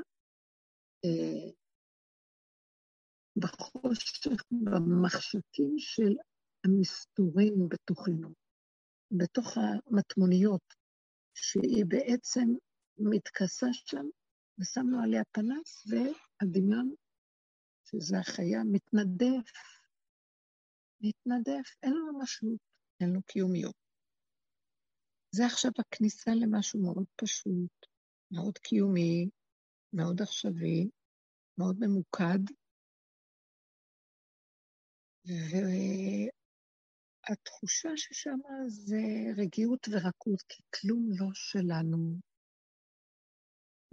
[1.05, 1.51] אה,
[3.35, 6.13] בחושך, במחשכים של
[6.65, 8.29] המסתורים בתוכנו,
[9.11, 10.73] בתוך המטמוניות,
[11.33, 12.47] שהיא בעצם
[12.97, 14.05] מתכסה שם,
[14.59, 16.95] ושמנו עליה פנס, והדמיון,
[17.91, 19.51] שזה החיה, מתנדף.
[21.01, 22.59] מתנדף, אין לו משמעות,
[23.01, 23.75] אין לו קיומיות.
[25.31, 27.85] זה עכשיו הכניסה למשהו מאוד פשוט,
[28.31, 29.29] מאוד קיומי,
[29.93, 30.89] מאוד עכשווי,
[31.57, 32.39] מאוד ממוקד,
[37.29, 39.01] והתחושה ששם זה
[39.37, 42.26] רגיעות ורקות, כי כלום לא שלנו.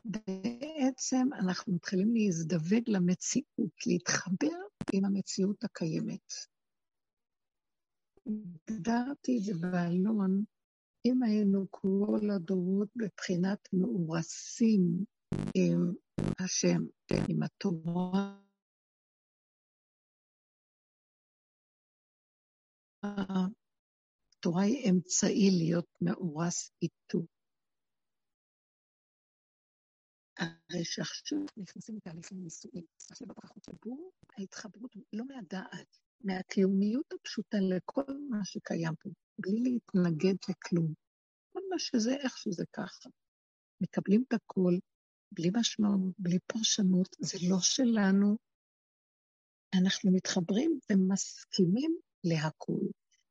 [0.04, 4.56] בעצם אנחנו מתחילים להזדווג למציאות, להתחבר
[4.92, 6.32] עם המציאות הקיימת.
[8.26, 10.44] הגדרתי את זה באלון,
[11.06, 15.04] אם היינו כל הדורות בבחינת מאורסים
[15.54, 15.92] עם
[16.38, 16.82] השם,
[17.28, 18.40] עם התורה,
[24.44, 27.33] התורה היא אמצעי להיות מאורס איתו.
[30.38, 38.44] הרי שעכשיו נכנסים לתהליכים נישואים, עכשיו בפרחות הבור, ההתחברות לא מהדעת, מהקיומיות הפשוטה לכל מה
[38.44, 40.94] שקיים פה, בלי להתנגד לכלום.
[41.52, 43.10] כל מה שזה, איך שזה ככה.
[43.80, 44.74] מקבלים את הכל,
[45.32, 48.36] בלי משמעות, בלי פרשנות, זה לא שלנו.
[49.74, 52.88] אנחנו מתחברים ומסכימים להכול.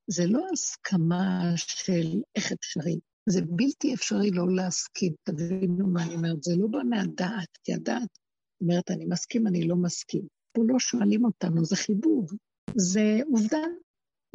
[0.07, 6.43] זה לא הסכמה של איך אפשרי, זה בלתי אפשרי לא להסכים, תבינו מה אני אומרת,
[6.43, 8.19] זה לא בא מהדעת, כי הדעת
[8.61, 10.27] אומרת, אני מסכים, אני לא מסכים.
[10.53, 12.27] פה לא שואלים אותנו, זה חיבור,
[12.75, 13.63] זה עובדה,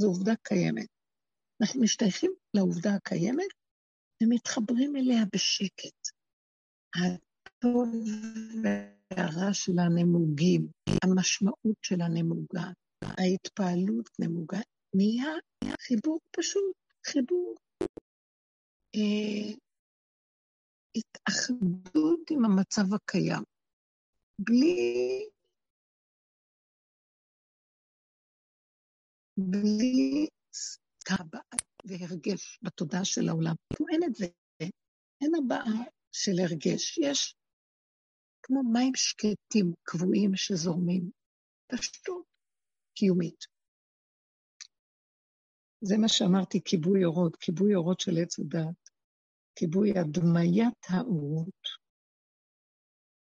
[0.01, 0.87] זו עובדה קיימת.
[1.63, 3.53] אנחנו משתייכים לעובדה הקיימת
[4.23, 6.09] ומתחברים אליה בשקט.
[6.95, 7.89] הטוב
[8.63, 10.69] והרע של הנמוגים,
[11.05, 12.71] המשמעות של הנמוגה,
[13.05, 14.61] ההתפעלות נמוגה,
[14.95, 15.33] נהיה
[15.81, 17.55] חיבור פשוט, חיבור
[20.97, 23.43] התאחדות עם המצב הקיים,
[24.41, 25.29] בלי,
[29.39, 30.27] בלי
[31.11, 31.43] הבעה
[31.85, 33.55] והרגש בתודעה של העולם.
[33.79, 34.27] פה אין את זה,
[35.21, 36.99] אין הבעה של הרגש.
[36.99, 37.35] יש
[38.43, 41.11] כמו מים שקטים קבועים שזורמים,
[41.73, 42.25] פשטות
[42.95, 43.58] קיומית.
[45.81, 48.91] זה מה שאמרתי, כיבוי אורות, כיבוי אורות של עץ הדת,
[49.55, 51.69] כיבוי הדמיית האורות.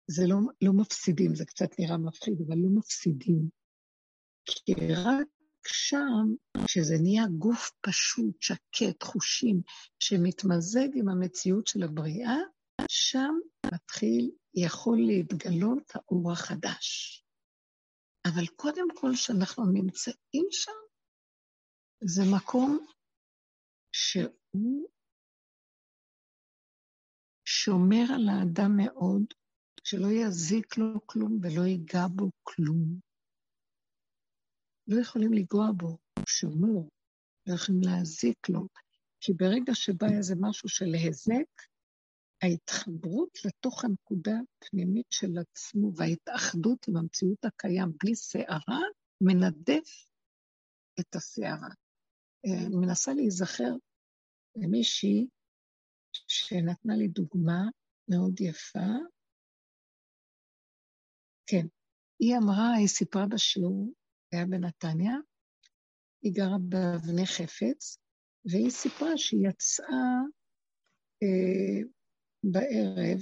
[0.07, 3.49] זה לא, לא מפסידים, זה קצת נראה מפחיד, אבל לא מפסידים.
[4.45, 5.27] כי רק
[5.67, 9.61] שם, כשזה נהיה גוף פשוט, שקט, חושים,
[9.99, 12.35] שמתמזג עם המציאות של הבריאה,
[12.87, 13.33] שם
[13.73, 17.23] מתחיל, יכול להתגלות האור החדש.
[18.25, 20.86] אבל קודם כל, כשאנחנו נמצאים שם,
[22.01, 22.85] זה מקום
[23.91, 24.89] שהוא
[27.45, 29.23] שומר על האדם מאוד,
[29.83, 32.99] שלא יזיק לו כלום ולא ייגע בו כלום.
[34.87, 36.81] לא יכולים לנגוע בו, הוא שומר,
[37.47, 38.67] לא יכולים להזיק לו,
[39.19, 41.51] כי ברגע שבא איזה משהו של היזק,
[42.41, 48.81] ההתחברות לתוך הנקודה הפנימית של עצמו וההתאחדות עם המציאות הקיים בלי שערה,
[49.21, 49.89] מנדף
[50.99, 51.86] את השערה.
[52.45, 53.73] אני מנסה להיזכר
[54.55, 55.27] למישהי
[56.27, 57.61] שנתנה לי דוגמה
[58.09, 58.89] מאוד יפה.
[61.45, 61.67] כן,
[62.19, 63.93] היא אמרה, היא סיפרה בשיעור,
[64.31, 65.13] היה בנתניה,
[66.21, 67.97] היא גרה באבני חפץ,
[68.45, 70.07] והיא סיפרה שהיא יצאה
[71.23, 71.81] אה,
[72.43, 73.19] בערב,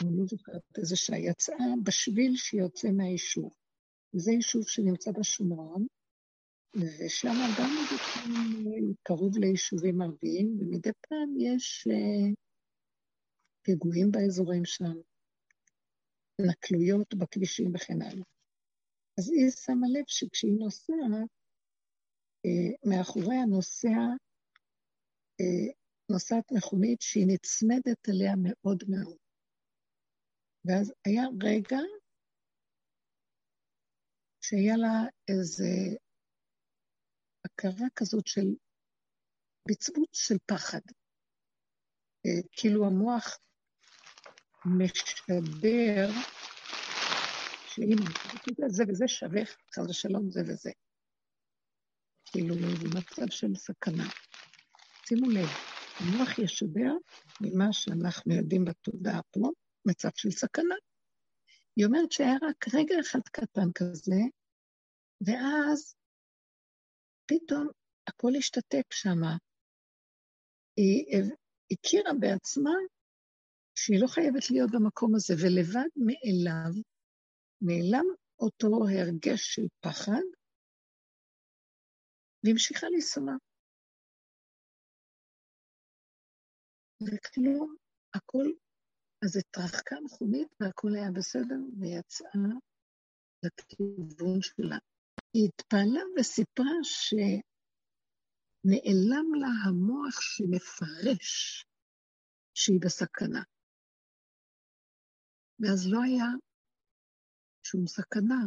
[0.00, 3.52] אני לא זוכרת איזה שעה, יצאה בשביל שיוצא מהיישוב.
[4.12, 5.86] זה יישוב שנמצא בשומרון,
[6.80, 7.70] ושם גם
[9.02, 12.34] קרוב ליישובים ערביים, ומדי פעם יש uh,
[13.62, 14.96] פיגועים באזורים שם,
[16.48, 18.24] נקלויות בכבישים וכן הלאה.
[19.18, 21.30] אז היא שמה לב שכשהיא נוסעת,
[22.46, 23.98] uh, מאחורי הנוסע,
[26.10, 29.16] נוסעת מכונית שהיא נצמדת אליה מאוד מאוד.
[30.64, 31.78] ואז היה רגע
[34.40, 35.96] שהיה לה איזה
[37.56, 38.46] הכרה כזאת של
[39.68, 40.80] בצבוץ של פחד.
[42.26, 43.38] אה, כאילו המוח
[44.64, 46.08] משדר
[47.66, 47.96] שאם
[48.68, 50.70] זה וזה שווה, חס ושלום זה וזה.
[52.24, 54.04] כאילו, זה מצב של סכנה.
[55.08, 55.48] שימו לב,
[56.00, 56.92] המוח ישדר
[57.40, 59.50] ממה שאנחנו יודעים בתודעה פה,
[59.86, 60.74] מצב של סכנה.
[61.76, 64.20] היא אומרת שהיה רק רגע אחד קטן כזה,
[65.20, 65.94] ואז
[67.26, 67.68] פתאום
[68.08, 69.20] הכל השתתק שם.
[70.76, 71.22] היא
[71.72, 72.76] הכירה בעצמה
[73.78, 76.72] שהיא לא חייבת להיות במקום הזה, ולבד מאליו
[77.60, 78.06] נעלם
[78.40, 80.24] אותו הרגש של פחד,
[82.44, 83.36] והמשיכה להישמע.
[87.00, 87.76] וכלום,
[88.14, 88.46] הכל,
[89.24, 92.30] אז התרחקה מכונית והכל היה בסדר, ויצאה
[93.42, 94.78] לכיוון שלה.
[95.36, 97.34] היא התפעלה וסיפרה שנעלם
[99.40, 101.64] לה המוח שמפרש
[102.54, 103.42] שהיא בסכנה.
[105.60, 106.26] ואז לא היה
[107.62, 108.42] שום סכנה.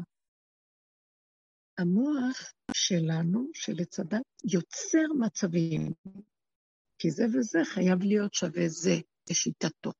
[1.77, 2.37] המוח
[2.73, 3.99] שלנו, של עץ
[4.53, 5.93] יוצר מצבים,
[6.99, 8.95] כי זה וזה חייב להיות שווה זה
[9.29, 9.91] לשיטתו.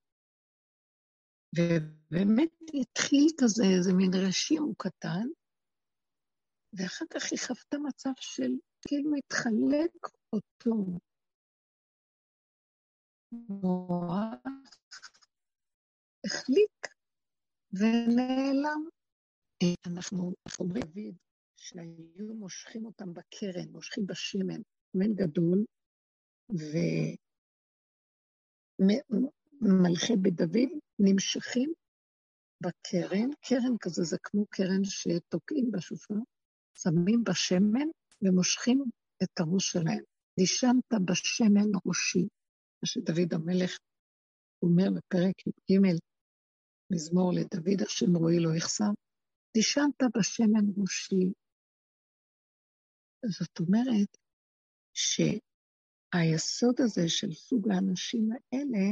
[1.56, 5.28] ובאמת התחיל כזה, איזה מין רשימו קטן,
[6.73, 8.51] ואחר כך היא חוותה מצב של
[8.88, 10.75] כאילו התחלק אותו.
[16.25, 16.88] החליק
[17.73, 18.89] ונעלם.
[19.88, 21.15] אנחנו אומרים, דוד,
[21.55, 24.62] שהיו מושכים אותם בקרן, מושכים בשמן,
[24.93, 25.65] מן גדול,
[29.62, 31.73] ומלכי בית דוד נמשכים
[32.63, 36.15] בקרן, קרן כזה זה כמו קרן שתוקעים בשופר,
[36.81, 37.87] שמים בשמן
[38.21, 38.83] ומושכים
[39.23, 40.03] את הראש שלהם.
[40.39, 42.27] נשמת בשמן ראשי,
[42.81, 43.77] מה שדוד המלך
[44.61, 45.79] אומר בפרק י"ג,
[46.91, 48.91] מזמור לדוד, השם רואי לא יחסר,
[49.57, 51.33] נשמת בשמן ראשי.
[53.25, 54.17] זאת אומרת
[54.93, 58.85] שהיסוד הזה של סוג האנשים האלה,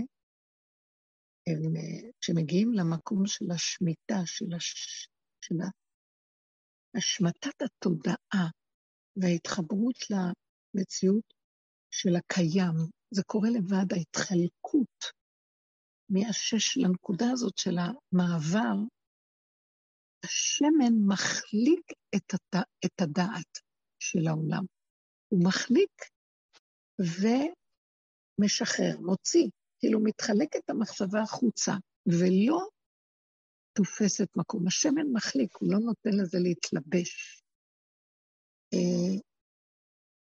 [1.48, 1.74] הם,
[2.22, 5.08] שמגיעים למקום של השמיטה, של, הש,
[5.42, 5.56] של
[6.98, 8.48] השמטת התודעה
[9.16, 11.34] וההתחברות למציאות
[11.92, 12.76] של הקיים,
[13.12, 15.04] זה קורה לבד, ההתחלקות
[16.10, 18.76] מהשש לנקודה הזאת של המעבר,
[20.26, 22.56] השמן מחליק את, הת...
[22.86, 23.60] את הדעת
[24.00, 24.64] של העולם.
[25.28, 25.96] הוא מחליק
[28.40, 31.72] ומשחרר, מוציא, כאילו מתחלק את המחשבה החוצה,
[32.06, 32.68] ולא
[33.78, 34.68] תופסת מקום.
[34.68, 37.44] השמן מחליק, הוא לא נותן לזה להתלבש.
[38.74, 39.14] אה,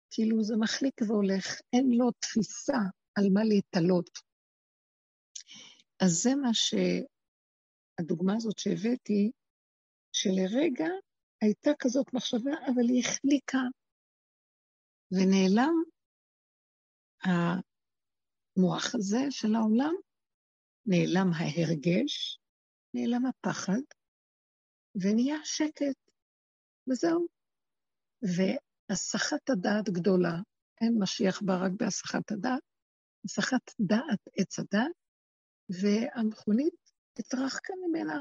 [0.10, 2.78] כאילו זה מחליק והולך, אין לו תפיסה
[3.16, 4.10] על מה להתעלות.
[6.04, 9.32] אז זה מה שהדוגמה הזאת שהבאתי,
[10.14, 10.88] שלרגע
[11.42, 13.64] הייתה כזאת מחשבה, אבל היא החליקה,
[15.12, 15.76] ונעלם
[17.24, 19.94] המוח הזה של העולם,
[20.86, 22.40] נעלם ההרגש,
[22.94, 23.82] נעלם הפחד,
[25.02, 25.98] ונהיה שקט,
[26.90, 27.28] וזהו.
[28.22, 30.36] והסחת הדעת גדולה,
[30.82, 32.64] אין משיח בא רק בהסחת הדעת,
[33.26, 34.92] הסחת דעת עץ הדעת,
[35.70, 36.76] והמכונית
[37.20, 38.18] התרחקה ממנה,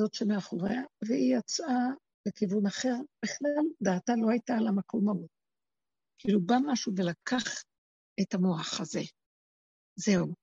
[0.00, 1.88] זאת שמאחוריה, והיא יצאה
[2.26, 2.94] לכיוון אחר.
[3.24, 5.28] בכלל, דעתה לא הייתה על המקום ההוא.
[6.18, 7.62] כאילו בא משהו ולקח
[8.20, 9.00] את המוח הזה.
[9.96, 10.34] זהו.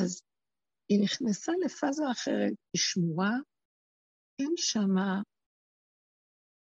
[0.00, 0.22] אז
[0.88, 3.32] היא נכנסה לפאזה אחרת, היא שמורה,
[4.38, 5.22] אין שמה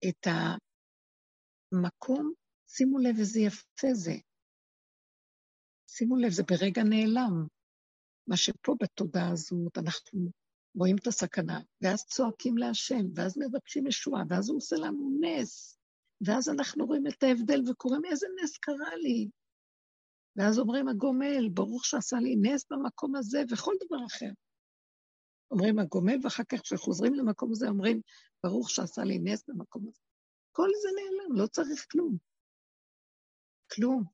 [0.08, 0.26] את
[1.72, 2.32] המקום,
[2.68, 4.14] שימו לב איזה יפה זה.
[5.90, 7.46] שימו לב, זה ברגע נעלם.
[8.28, 10.30] מה שפה בתודעה הזאת, אנחנו
[10.74, 15.78] רואים את הסכנה, ואז צועקים להשם, ואז מבקשים ישועה, ואז הוא עושה לנו נס,
[16.26, 19.28] ואז אנחנו רואים את ההבדל וקוראים, איזה נס קרה לי?
[20.38, 24.30] ואז אומרים הגומל, ברוך שעשה לי נס במקום הזה, וכל דבר אחר.
[25.50, 28.00] אומרים הגומל, ואחר כך כשחוזרים למקום הזה אומרים,
[28.44, 30.00] ברוך שעשה לי נס במקום הזה.
[30.52, 32.16] כל זה נעלם, לא צריך כלום.
[33.72, 34.04] כלום.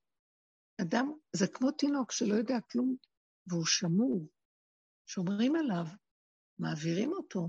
[0.81, 2.97] אדם, זה כמו תינוק שלא יודע כלום,
[3.47, 4.29] והוא שמור.
[5.07, 5.85] שומרים עליו,
[6.59, 7.49] מעבירים אותו,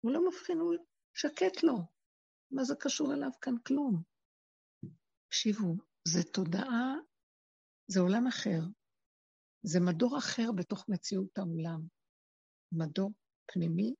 [0.00, 0.74] הוא לא מבחין, הוא
[1.14, 1.78] שקט לו.
[2.50, 3.54] מה זה קשור אליו כאן?
[3.66, 4.02] כלום.
[5.28, 5.74] תקשיבו,
[6.08, 6.94] זה תודעה,
[7.90, 8.60] זה עולם אחר.
[9.62, 11.80] זה מדור אחר בתוך מציאות העולם.
[12.72, 13.12] מדור
[13.46, 13.94] פנימי.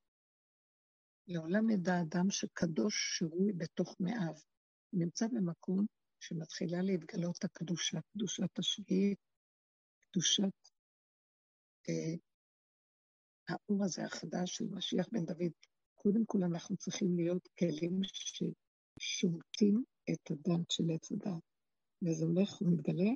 [1.27, 4.35] לעולם ידע אדם שקדוש שרוי בתוך מאיו.
[4.93, 5.87] נמצא במקום
[6.21, 9.19] שמתחילה להתגלות הקדושה, קדושת השביעית,
[10.11, 10.57] קדושת
[11.89, 12.15] אה,
[13.49, 15.53] האור הזה החדש של משיח בן דוד.
[15.95, 21.43] קודם כל אנחנו צריכים להיות כלים ששומטים את הדת של עץ הדת.
[22.03, 23.11] וזה הולך ומתגלה,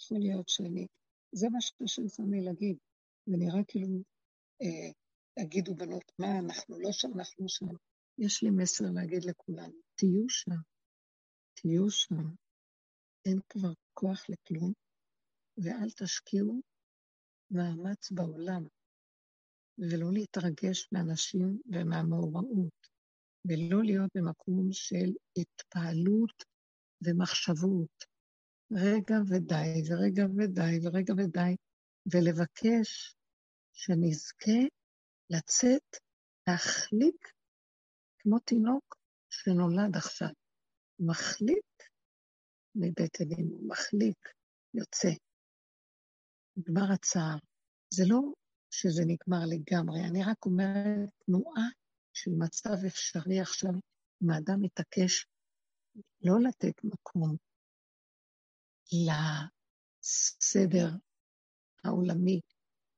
[0.00, 0.86] יכול להיות שאני...
[1.32, 2.76] זה מה שהשם שם לי להגיד.
[3.26, 4.02] ונראה כאילו,
[4.62, 4.90] אה,
[5.38, 7.66] תגידו בנות, מה, אנחנו לא שם, אנחנו שם.
[8.18, 10.50] יש לי מסר להגיד לכולם, תהיו שם,
[11.54, 12.34] תהיו שם.
[13.26, 14.72] אין כבר כוח לכלום,
[15.58, 16.60] ואל תשקיעו
[17.50, 18.66] מאמץ בעולם,
[19.78, 22.88] ולא להתרגש מאנשים ומהמאורעות,
[23.44, 26.44] ולא להיות במקום של התפעלות
[27.04, 28.13] ומחשבות.
[28.74, 31.56] רגע ודי, ורגע ודי, ורגע ודי,
[32.12, 33.14] ולבקש
[33.72, 34.60] שנזכה
[35.30, 35.96] לצאת,
[36.48, 37.28] להחליק
[38.18, 38.96] כמו תינוק
[39.30, 40.28] שנולד עכשיו.
[40.98, 41.66] מחליק
[42.74, 44.28] מבית אלינו, מחליק,
[44.74, 45.08] יוצא.
[46.56, 47.38] נגמר הצער.
[47.90, 48.20] זה לא
[48.70, 51.68] שזה נגמר לגמרי, אני רק אומרת תנועה
[52.12, 53.70] של מצב אפשרי עכשיו,
[54.22, 55.26] אם האדם מתעקש
[56.22, 57.36] לא לתת מקום
[58.92, 60.88] לסדר
[61.84, 62.40] העולמי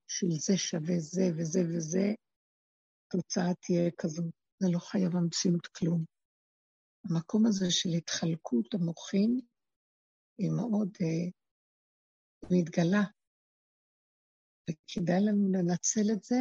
[0.09, 2.14] של זה שווה זה וזה וזה,
[3.07, 4.22] התוצאה תהיה כזו.
[4.59, 6.05] זה לא חייב המציאות כלום.
[7.05, 9.41] המקום הזה של התחלקות המוחים
[10.39, 11.30] היא מאוד uh,
[12.51, 13.05] מתגלה,
[14.70, 16.41] וכדאי לנו לנצל את זה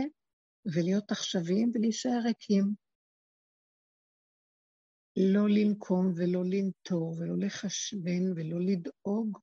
[0.66, 2.74] ולהיות עכשוויים ולהישאר ריקים.
[5.18, 9.40] לא לנקום ולא לנטור ולא לחשבן ולא לדאוג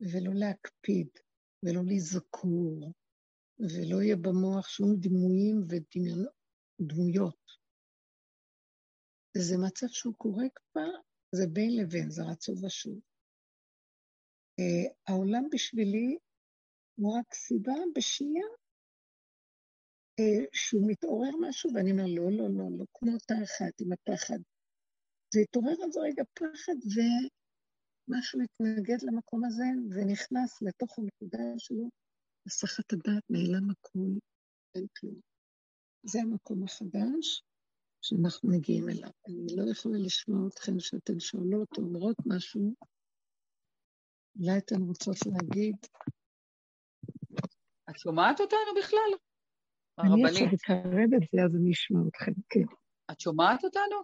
[0.00, 1.08] ולא להקפיד
[1.64, 2.92] ולא לזכור
[3.58, 7.40] ולא יהיה במוח שום דימויים ודמויות.
[9.36, 10.90] זה מצב שהוא קורה כבר,
[11.34, 13.00] זה בין לבין, זה רצו ושוב.
[14.60, 16.18] Uh, העולם בשבילי
[16.98, 18.46] הוא רק סיבה בשנייה
[20.52, 24.38] שהוא מתעורר משהו, ואני אומר, לא, לא, לא, לא, כמו אותה אחת עם הפחד.
[25.34, 26.78] זה התעורר אז רגע פחד,
[28.08, 31.88] ומשהו התנגד למקום הזה, ונכנס לתוך הנקודה שלו,
[32.46, 34.18] הסחת הדעת, נעלם הכול,
[34.74, 35.20] אין כלום.
[36.02, 37.42] זה המקום החדש
[38.02, 39.10] שאנחנו מגיעים אליו.
[39.28, 42.74] אני לא יכולה לשמוע אתכם שאתן שואלות או אומרות משהו,
[44.40, 45.76] אולי אתן רוצות להגיד.
[47.90, 49.29] את שומעת אותנו בכלל?
[49.98, 52.74] אני עכשיו אקרב את זה, אז אני אשמע אתכם, כן.
[53.10, 53.96] את שומעת אותנו?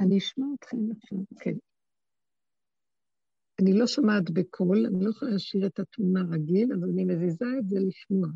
[0.00, 1.56] אני אשמע אתכם עכשיו, כן.
[3.60, 7.68] אני לא שומעת בקול, אני לא יכולה להשאיר את התמונה רגיל, אבל אני מזיזה את
[7.68, 8.28] זה לשמוע.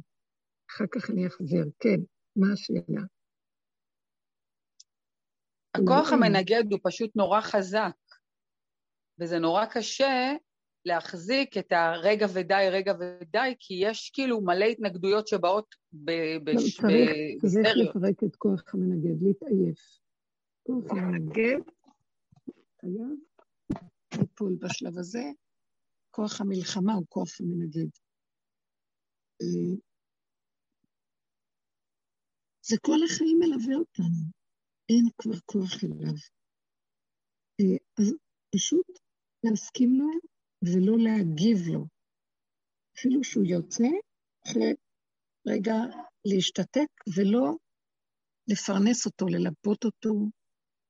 [0.70, 1.64] אחר כך אני אחזיר.
[1.78, 2.00] כן,
[2.36, 3.02] מה השאלה?
[5.74, 7.96] הכוח המנגד הוא פשוט נורא חזק,
[9.20, 10.32] וזה נורא קשה
[10.86, 15.74] להחזיק את הרגע ודי, רגע ודי, כי יש כאילו מלא התנגדויות שבאות
[16.44, 17.40] בסטריות.
[17.40, 19.78] צריך לפרק את כוח המנגד, להתעייף.
[20.62, 21.60] כוח המנגד
[22.80, 23.16] חייב
[24.18, 25.22] ליפול בשלב הזה.
[26.10, 27.90] כוח המלחמה הוא כוח המנגד.
[29.42, 29.76] אה,
[32.62, 34.24] זה כל החיים מלווה אותנו.
[34.88, 36.14] אין כבר כוח אליו.
[37.60, 38.14] אה, אז
[38.54, 38.98] פשוט
[39.44, 41.86] להסכים לו ולא להגיב לו.
[42.98, 43.88] אפילו שהוא יוצא,
[44.46, 44.74] אחרי
[45.46, 45.74] רגע
[46.24, 47.56] להשתתק ולא
[48.48, 50.12] לפרנס אותו, ללבות אותו,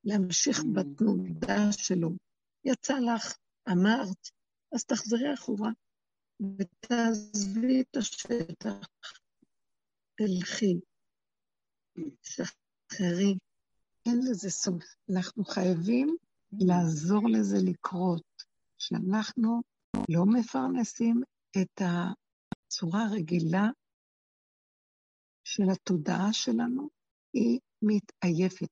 [0.04, 0.66] להמשיך mm.
[0.74, 2.10] בתנודה שלו.
[2.64, 3.36] יצא לך,
[3.68, 4.30] אמרת,
[4.74, 5.70] אז תחזרי אחורה
[6.40, 8.88] ותעזבי את השטח.
[10.14, 10.80] תלכי,
[12.22, 13.34] שחררי,
[14.06, 14.84] אין לזה סוף.
[15.14, 16.16] אנחנו חייבים
[16.52, 18.22] לעזור לזה לקרות,
[18.78, 19.62] שאנחנו
[20.08, 21.22] לא מפרנסים
[21.62, 23.66] את הצורה הרגילה
[25.44, 26.88] של התודעה שלנו,
[27.32, 28.68] היא מתעייפת.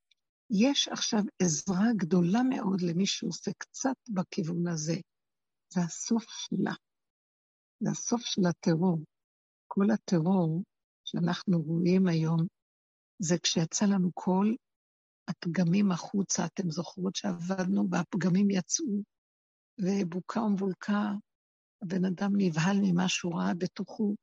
[0.50, 4.96] יש עכשיו עזרה גדולה מאוד למי שעושה קצת בכיוון הזה.
[5.72, 6.74] זה הסוף שלה.
[7.80, 8.98] זה הסוף של הטרור.
[9.66, 10.62] כל הטרור
[11.04, 12.46] שאנחנו רואים היום,
[13.18, 14.54] זה כשיצא לנו כל
[15.28, 19.02] הפגמים החוצה, אתם זוכרות שעבדנו והפגמים יצאו,
[19.78, 21.12] ובוקה ומבולקה,
[21.82, 24.14] הבן אדם נבהל ממה שהוא ראה בתוכו.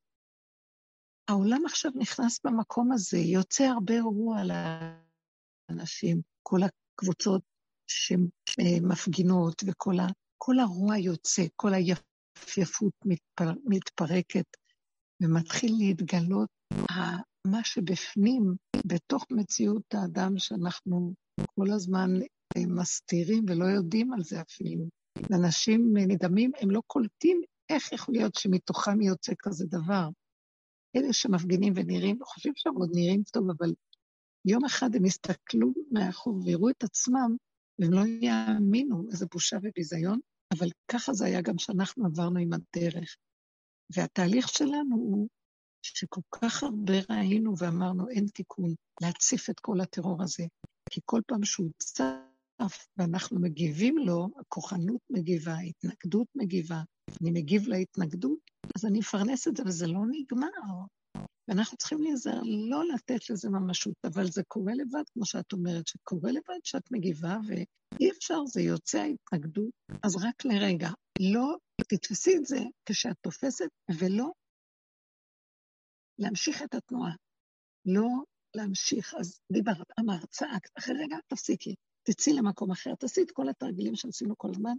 [1.28, 4.38] העולם עכשיו נכנס במקום הזה, יוצא הרבה רוע
[5.70, 7.42] לאנשים, כל הקבוצות
[7.88, 14.46] שמפגינות וכל ה, כל הרוע יוצא, כל היפייפות מתפר, מתפרקת,
[15.22, 16.50] ומתחיל להתגלות
[17.48, 21.14] מה שבפנים, בתוך מציאות האדם שאנחנו
[21.56, 22.10] כל הזמן
[22.58, 25.01] אה, מסתירים ולא יודעים על זה אפילו.
[25.34, 30.10] אנשים נדהמים, הם לא קולטים איך יכול להיות שמתוכם יוצא כזה דבר.
[30.96, 33.74] אלה שמפגינים ונראים, חושבים שהם עוד נראים טוב, אבל
[34.46, 37.36] יום אחד הם יסתכלו מאחור ויראו את עצמם,
[37.80, 40.20] והם לא יאמינו, איזה בושה וביזיון,
[40.58, 43.16] אבל ככה זה היה גם שאנחנו עברנו עם הדרך.
[43.96, 45.28] והתהליך שלנו הוא
[45.82, 50.44] שכל כך הרבה ראינו ואמרנו, אין תיקון, להציף את כל הטרור הזה.
[50.90, 52.31] כי כל פעם שהוא צף
[52.98, 56.82] ואנחנו מגיבים לו, הכוחנות מגיבה, התנגדות מגיבה,
[57.22, 58.40] אני מגיב להתנגדות,
[58.76, 60.48] אז אני אפרנס את זה, וזה לא נגמר.
[61.48, 66.32] ואנחנו צריכים להיזהר לא לתת לזה ממשות, אבל זה קורה לבד, כמו שאת אומרת, שקורה
[66.32, 69.72] לבד, שאת מגיבה, ואי אפשר, זה יוצא ההתנגדות,
[70.04, 70.90] אז רק לרגע.
[71.20, 71.56] לא
[71.88, 74.32] תתפסי את זה כשאת תופסת, ולא
[76.20, 77.12] להמשיך את התנועה.
[77.86, 78.08] לא
[78.56, 79.14] להמשיך.
[79.20, 81.76] אז דיברת, אמרת, צעקת, אחרי רגע תפסיקי,
[82.12, 84.76] תצאי למקום אחר, תעשי את כל התרגילים שעשינו כל הזמן.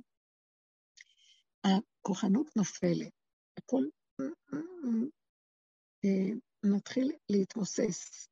[1.64, 3.12] הכוחנות נופלת,
[3.58, 3.82] הכל
[6.04, 8.28] אה, מתחיל להתמוסס.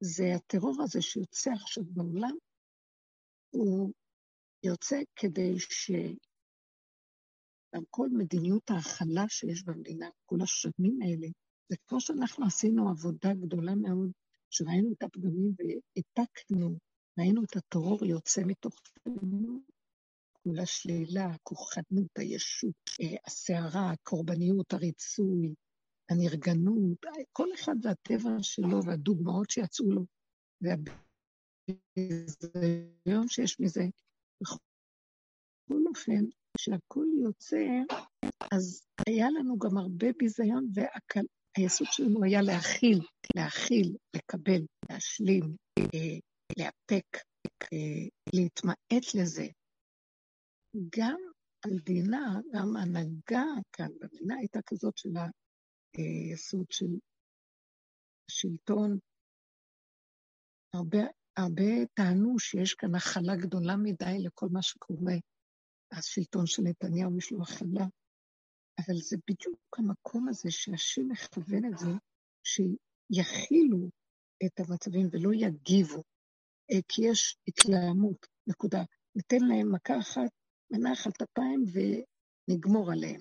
[0.00, 2.36] זה הטרור הזה שיוצא עכשיו בעולם,
[3.50, 3.92] הוא
[4.62, 5.90] יוצא כדי ש...
[7.74, 11.26] גם כל מדיניות ההכלה שיש במדינה, כל השנים האלה,
[11.68, 14.10] זה כמו שאנחנו עשינו עבודה גדולה מאוד,
[14.50, 16.78] שראינו את הפגמים והעתקנו,
[17.18, 19.60] ראינו את הטרור יוצא מתוכנו,
[20.32, 25.54] כל השלילה, הכוחנות, הישות, אה, הסערה, הקורבניות, הריצוי,
[26.10, 30.04] הנרגנות, כל אחד והטבע שלו והדוגמאות שיצאו לו,
[31.96, 33.84] והביזיון שיש מזה.
[34.42, 36.24] בכל אופן,
[36.56, 37.66] כשהכול יוצא,
[38.52, 43.00] אז היה לנו גם הרבה ביזיון, והיסוד שלנו היה להכיל,
[43.36, 46.18] להכיל, לקבל, להשלים, אה,
[46.58, 47.16] לאפק,
[47.72, 49.46] אה, להתמעט לזה.
[50.98, 51.20] גם
[51.64, 55.10] המדינה, גם ההנהגה כאן במדינה הייתה כזאת של
[55.96, 56.86] היסוד של
[58.30, 58.98] שלטון.
[60.74, 60.98] הרבה,
[61.36, 65.14] הרבה טענו שיש כאן הכלה גדולה מדי לכל מה שקורה.
[65.92, 67.86] השלטון של נתניהו יש לו הכלה,
[68.78, 71.90] אבל זה בדיוק המקום הזה שהשם מכוון את זה,
[72.44, 73.90] שיכילו
[74.46, 76.17] את המצבים ולא יגיבו, אה,
[76.88, 78.82] כי יש התלהמות, נקודה.
[79.14, 80.30] ניתן להם מכה אחת,
[80.70, 83.20] מנח על טפיים ונגמור עליהם.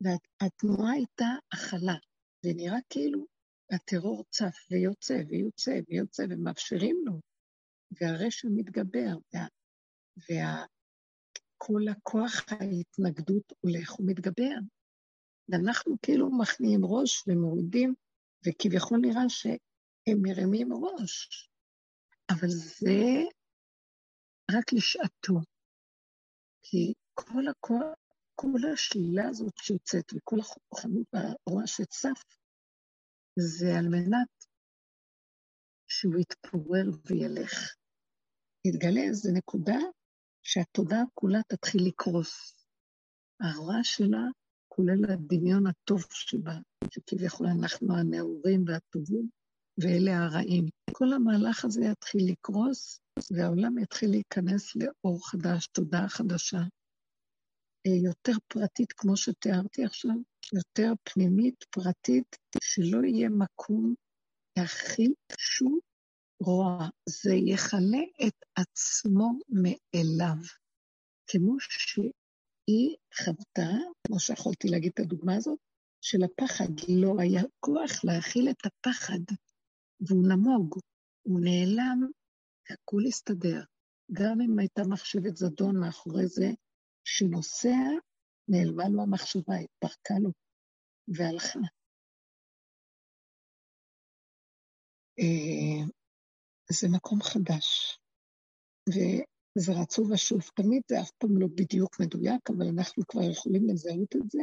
[0.00, 1.96] והתנועה הייתה הכלה,
[2.42, 3.26] זה נראה כאילו
[3.70, 7.20] הטרור צף ויוצא ויוצא ויוצא ומאפשרים לו,
[8.00, 9.46] והרשע מתגבר, וה,
[10.28, 10.64] וה,
[11.90, 14.56] הכוח ההתנגדות הולך ומתגבר.
[15.48, 17.94] ואנחנו כאילו מכניעים ראש ומורידים,
[18.46, 21.48] וכביכול נראה שהם מרימים ראש.
[22.30, 23.22] אבל זה
[24.50, 25.34] רק לשעתו.
[26.62, 27.94] כי כל הכוח,
[28.34, 32.22] כל השלילה הזאת שיוצאת וכל החנות והרוע שצף,
[33.38, 34.28] זה על מנת
[35.88, 37.74] שהוא יתפורר וילך.
[38.66, 39.78] יתגלה איזו נקודה
[40.42, 42.64] שהתודעה כולה תתחיל לקרוס.
[43.40, 44.24] הרע שלה,
[44.68, 46.54] כולל הדמיון הטוב שבה,
[46.90, 49.28] שכביכול אנחנו הנאורים והטובים,
[49.78, 50.64] ואלה הרעים.
[50.92, 53.00] כל המהלך הזה יתחיל לקרוס,
[53.30, 56.60] והעולם יתחיל להיכנס לאור חדש, תודעה חדשה,
[57.86, 60.16] אה, יותר פרטית, כמו שתיארתי עכשיו,
[60.52, 63.94] יותר פנימית, פרטית, שלא יהיה מקום
[64.58, 65.78] להכיל שום
[66.42, 66.88] רוע.
[67.08, 70.36] זה יכלה את עצמו מאליו.
[71.26, 73.70] כמו שהיא חוותה,
[74.06, 75.58] כמו שיכולתי להגיד את הדוגמה הזאת,
[76.00, 79.18] שלפחד לא היה כוח להכיל את הפחד,
[80.00, 80.78] והוא נמוג,
[81.22, 82.10] הוא נעלם,
[82.70, 83.62] והכול הסתדר.
[84.12, 86.46] גם אם הייתה מחשבת זדון מאחורי זה,
[87.04, 87.78] שנוסע,
[88.48, 90.30] נעלמה לו המחשבה, התפרקה לו,
[91.08, 91.58] והלכה.
[95.18, 95.84] אה,
[96.70, 97.98] זה מקום חדש,
[98.88, 100.40] וזה רצו ושוב.
[100.56, 104.42] תמיד זה אף פעם לא בדיוק מדויק, אבל אנחנו כבר יכולים לזהות את זה,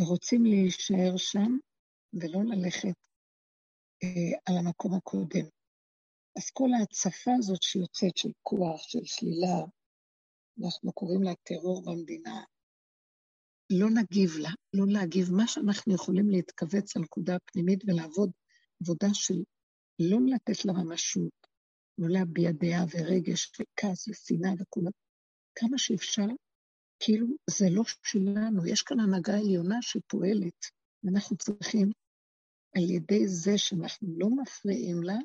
[0.00, 1.58] ורוצים להישאר שם,
[2.12, 3.07] ולא ללכת
[4.46, 5.44] על המקום הקודם.
[6.38, 9.64] אז כל ההצפה הזאת שיוצאת של כוח, של שלילה,
[10.64, 12.44] אנחנו קוראים לה טרור במדינה,
[13.70, 15.32] לא נגיב לה, לא להגיב.
[15.32, 18.30] מה שאנחנו יכולים להתכווץ על נקודה הפנימית ולעבוד
[18.82, 19.42] עבודה של
[19.98, 21.46] לא לתת לה ממשות,
[21.98, 24.90] לא להביע דעה ורגש וכעס ושנאה וכולם,
[25.54, 26.26] כמה שאפשר,
[27.00, 30.64] כאילו זה לא שלנו, יש כאן הנהגה עליונה שפועלת,
[31.04, 31.92] ואנחנו צריכים,
[32.76, 35.18] על ידי זה שאנחנו לא מפריעים לה,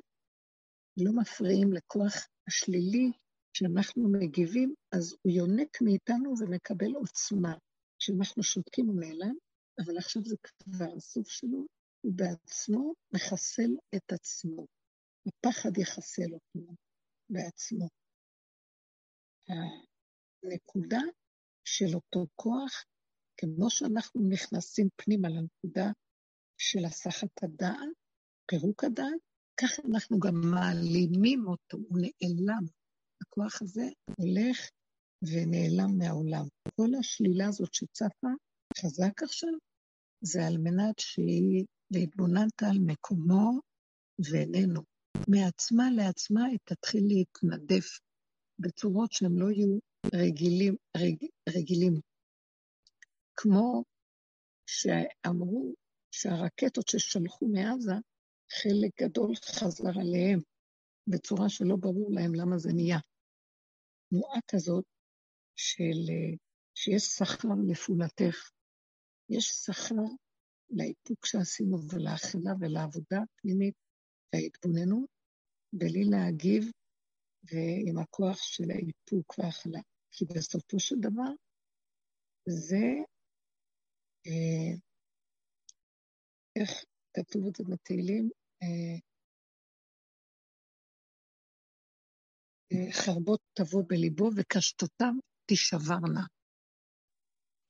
[0.98, 2.14] לא מפריעים לכוח
[2.48, 3.12] השלילי
[3.54, 7.54] כשאנחנו מגיבים, אז הוא יונק מאיתנו ומקבל עוצמה.
[8.00, 9.36] כשאנחנו שותקים הוא נעלם,
[9.80, 11.66] אבל עכשיו זה כבר הסוף שלו,
[12.02, 14.66] הוא בעצמו מחסל את עצמו.
[15.28, 16.74] הפחד יחסל אותו
[17.30, 17.88] בעצמו.
[19.50, 21.02] הנקודה
[21.66, 22.84] של אותו כוח,
[23.38, 25.92] כמו שאנחנו נכנסים פנימה לנקודה
[26.58, 27.94] של הסחת הדעת,
[28.48, 29.20] פירוק הדעת,
[29.62, 32.66] ככה אנחנו גם מעלימים אותו, הוא נעלם.
[33.22, 33.86] הכוח הזה
[34.18, 34.70] הולך
[35.22, 36.46] ונעלם מהעולם.
[36.76, 38.28] כל השלילה הזאת שצפה
[38.78, 39.50] חזק עכשיו,
[40.22, 43.60] זה על מנת שהיא להתבוננת על מקומו
[44.32, 44.82] ואיננו.
[45.28, 48.00] מעצמה לעצמה היא תתחיל להתנדף
[48.60, 49.80] בצורות שהם לא יהיו
[50.16, 51.94] רגילים, רג, רגילים.
[53.36, 53.84] כמו
[54.66, 55.74] שאמרו
[56.14, 57.94] שהרקטות ששלחו מעזה,
[58.52, 60.40] חלק גדול חזר עליהם,
[61.08, 63.00] בצורה שלא ברור להם למה זה נהיה.
[64.10, 64.86] תנועה כזאת
[65.56, 66.02] של,
[66.76, 68.50] שיש שכר לפעולתך,
[69.30, 70.04] יש שכר
[70.70, 73.76] לאיפוק שעשינו ולאכילה ולעבודה הפנימית
[74.34, 75.10] וההתבוננות,
[75.74, 76.64] בלי להגיב
[77.44, 79.82] ועם הכוח של האיפוק והאכלה.
[80.12, 81.32] כי בסופו של דבר
[82.50, 82.86] זה,
[84.28, 84.93] אה,
[86.56, 86.70] איך
[87.14, 88.30] כתוב את זה בתהילים?
[88.64, 88.98] אה,
[92.72, 95.14] אה, חרבות תבוא בליבו וקשתותיו
[95.46, 96.26] תישברנה.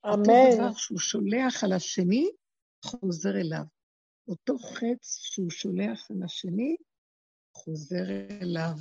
[0.05, 0.19] אמן.
[0.19, 2.29] אותו דבר שהוא שולח על השני,
[2.85, 3.65] חוזר אליו.
[4.27, 6.75] אותו חץ שהוא שולח על השני,
[7.57, 8.05] חוזר
[8.41, 8.75] אליו.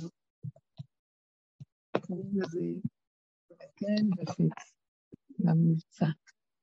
[2.07, 2.59] קוראים לזה
[3.75, 4.73] כן וחץ,
[5.39, 6.05] למבצע.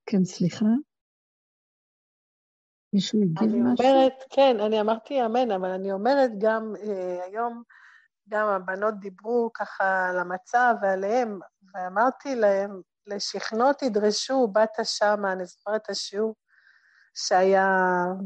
[0.06, 0.89] כן, סליחה?
[2.92, 3.56] מישהו הגיב משהו?
[3.56, 7.62] אני אומרת, כן, אני אמרתי אמן, אבל אני אומרת גם אה, היום,
[8.28, 11.38] גם הבנות דיברו ככה על המצב ועליהם,
[11.74, 16.34] ואמרתי להם, לשכנות תדרשו, באת שמה, אני זוכרת את השיעור
[17.14, 17.68] שהיה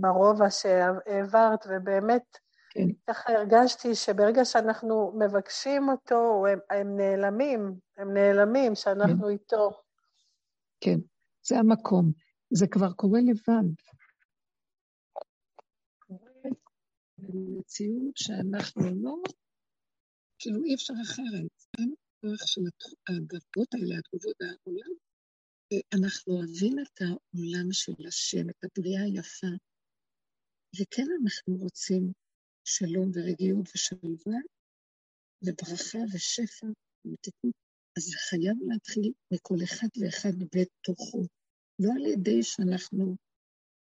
[0.01, 2.39] ברובע שהעברת, ובאמת,
[2.71, 2.89] כן.
[3.09, 9.31] ככה הרגשתי שברגע שאנחנו מבקשים אותו, הם, הם נעלמים, הם נעלמים, שאנחנו כן.
[9.31, 9.71] איתו.
[10.81, 10.99] כן,
[11.47, 12.13] זה המקום.
[12.51, 13.69] זה כבר קורה לבד.
[17.29, 19.17] במציאות שאנחנו לא,
[20.39, 21.53] כאילו אי אפשר אחרת.
[21.79, 21.95] אין
[22.25, 22.61] דרך של
[23.09, 24.93] הדרגות האלה, התגובות העולם,
[25.95, 29.53] אנחנו אוהבים את העולם של השם, את הבריאה היפה,
[30.77, 32.13] וכן אנחנו רוצים
[32.65, 34.39] שלום ורגיעות ושלווה,
[35.43, 36.67] וברכה ושפע
[37.05, 37.55] ומתיקות.
[37.97, 41.23] אז זה חייב להתחיל מכל אחד ואחד בתוכו,
[41.79, 43.17] לא על ידי שאנחנו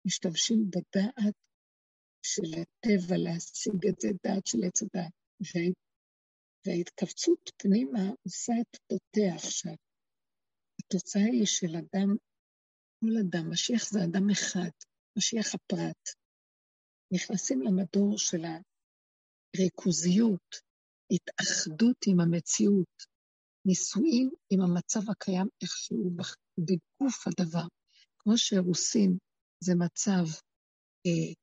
[0.06, 1.34] משתמשים בדעת
[2.22, 5.12] של הטבע להשיג את זה, דעת של עץ הדעת.
[6.66, 9.74] וההתכווצות פנימה עושה את אותותיה עכשיו.
[10.80, 12.16] התוצאה היא של אדם,
[13.00, 14.70] כל אדם, משיח זה אדם אחד,
[15.18, 16.08] משיח הפרט.
[17.14, 18.42] נכנסים למדור של
[19.56, 20.56] הריכוזיות,
[21.12, 22.96] התאחדות עם המציאות,
[23.66, 26.10] נישואים עם המצב הקיים איכשהו
[26.58, 27.66] בגוף הדבר.
[28.18, 29.18] כמו שאירוסין
[29.64, 30.24] זה מצב
[31.06, 31.34] אה,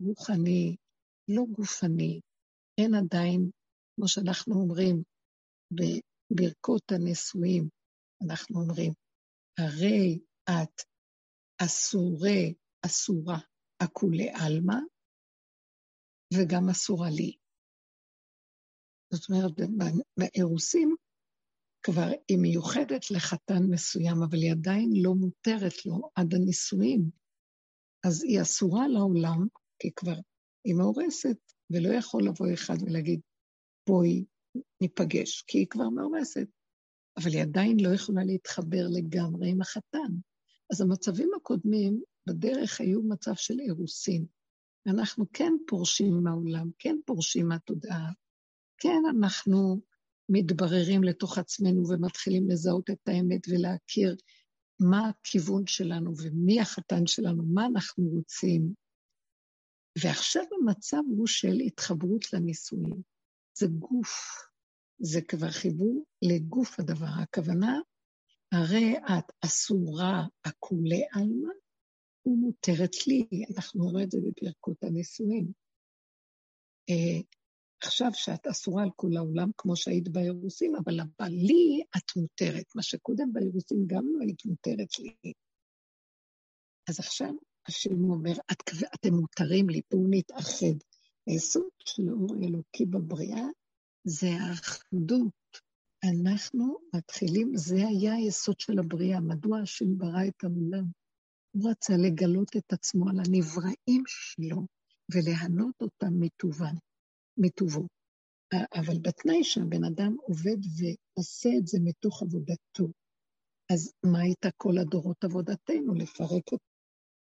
[0.00, 0.76] רוחני,
[1.28, 2.20] לא גופני,
[2.80, 3.50] אין עדיין,
[3.96, 5.02] כמו שאנחנו אומרים
[5.74, 7.68] בברכות הנישואים,
[8.24, 8.92] אנחנו אומרים,
[9.58, 10.18] הרי
[10.50, 10.82] את
[11.64, 12.54] אסורי,
[12.86, 13.38] אסורה,
[13.82, 14.78] אכולי עלמא,
[16.34, 17.32] וגם אסורה לי.
[19.12, 19.52] זאת אומרת,
[20.18, 20.96] באירוסים
[21.82, 27.10] כבר היא מיוחדת לחתן מסוים, אבל היא עדיין לא מותרת לו עד הנישואים.
[28.06, 29.46] אז היא אסורה לעולם,
[29.78, 30.16] כי כבר
[30.64, 31.36] היא מאורסת,
[31.70, 33.20] ולא יכול לבוא אחד ולהגיד,
[33.88, 34.24] בואי
[34.80, 36.46] ניפגש, כי היא כבר מאורסת.
[37.16, 40.12] אבל היא עדיין לא יכולה להתחבר לגמרי עם החתן.
[40.72, 44.26] אז המצבים הקודמים בדרך היו מצב של אירוסין.
[44.86, 48.12] אנחנו כן פורשים מהעולם, כן פורשים מהתודעה,
[48.78, 49.80] כן אנחנו
[50.28, 54.16] מתבררים לתוך עצמנו ומתחילים לזהות את האמת ולהכיר
[54.80, 58.74] מה הכיוון שלנו ומי החתן שלנו, מה אנחנו רוצים.
[60.02, 63.02] ועכשיו המצב הוא של התחברות לנישואים.
[63.58, 64.08] זה גוף,
[64.98, 67.06] זה כבר חיבור לגוף הדבר.
[67.22, 67.78] הכוונה,
[68.52, 71.52] הרי את אסורה הכולי עלמא
[72.26, 73.28] ומותרת לי.
[73.56, 75.52] אנחנו רואים את זה בברכות הנישואים.
[76.90, 77.20] אה,
[77.82, 82.64] עכשיו שאת אסורה על כל העולם, כמו שהיית באירוסים, אבל לי את מותרת.
[82.74, 85.32] מה שקודם באירוסים גם לא היית מותרת לי.
[86.88, 87.34] אז עכשיו
[87.68, 88.62] השם אומר, את,
[88.94, 90.76] אתם מותרים לי, בואו נתאחד.
[91.26, 93.46] היסוד של האור האלוקי בבריאה
[94.04, 95.32] זה האחדות.
[96.04, 99.20] אנחנו מתחילים, זה היה היסוד של הבריאה.
[99.20, 100.84] מדוע השם ברא את העולם?
[101.50, 104.66] הוא רצה לגלות את עצמו על הנבראים שלו
[105.14, 106.74] וליהנות אותם מטובם.
[107.36, 107.86] מטובו.
[108.74, 112.88] אבל בתנאי שהבן אדם עובד ועושה את זה מתוך עבודתו.
[113.72, 115.94] אז מה הייתה כל הדורות עבודתנו?
[115.94, 116.67] לפרק אותו,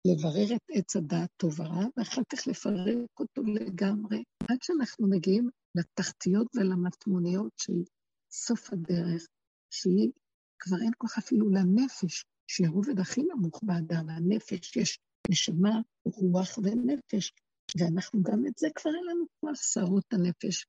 [0.07, 6.47] לברר את עץ הדעת טוב ורע, ואחר כך לפרק אותו לגמרי, עד שאנחנו מגיעים לתחתיות
[6.55, 7.83] ולמטמוניות של
[8.31, 9.27] סוף הדרך,
[9.71, 10.11] שהיא
[10.59, 14.99] כבר אין כוח אפילו לנפש, שהיא הרובד הכי נמוך באדם, הנפש, יש
[15.31, 17.33] נשמה, רוח ונפש,
[17.79, 20.67] ואנחנו גם את זה כבר אין לנו כוח, שערות הנפש.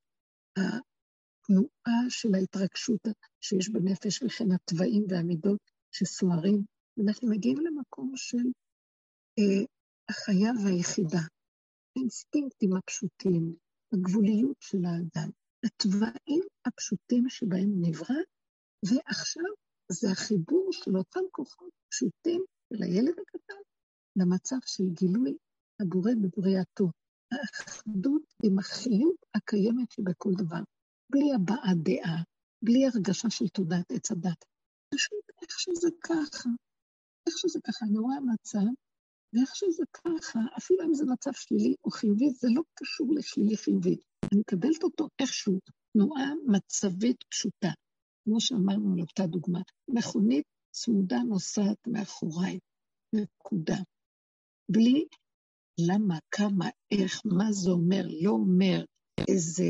[0.57, 3.07] התנועה של ההתרגשות
[3.41, 5.59] שיש בנפש וכן התוואים והמידות
[5.91, 6.63] שסוערים,
[7.07, 8.43] אנחנו מגיעים למקום של
[10.09, 11.23] החיה והיחידה,
[11.95, 13.55] האינסטינקטים הפשוטים,
[13.93, 15.29] הגבוליות של האדם,
[15.65, 18.21] התוואים הפשוטים שבהם נברא,
[18.85, 19.51] ועכשיו
[19.91, 23.61] זה החיבור של אותם כוחות פשוטים של הילד הקטן
[24.15, 25.37] למצב של גילוי
[25.81, 26.91] הבורא בבריאתו.
[27.31, 30.63] האחדות עם החיות הקיימת שבכל דבר,
[31.11, 32.23] בלי הבעת דעה,
[32.63, 34.45] בלי הרגשה של תודעת עץ הדת.
[34.93, 36.49] פשוט איך שזה ככה,
[37.27, 38.67] איך שזה ככה, אני רואה מצב,
[39.34, 43.95] ואיך שזה ככה, אפילו אם זה מצב שלילי או חיובי, זה לא קשור לשלילי חיובי.
[44.32, 45.59] אני מקבלת אותו איכשהו,
[45.93, 47.69] תנועה מצבית פשוטה.
[48.25, 49.59] כמו שאמרנו על אותה דוגמה,
[49.89, 52.59] מכונית צמודה נוסעת מאחוריי,
[53.15, 53.77] נקודה.
[54.71, 55.05] בלי
[55.88, 58.86] למה, כמה, איך, מה זה אומר, לא אומר
[59.27, 59.63] איזה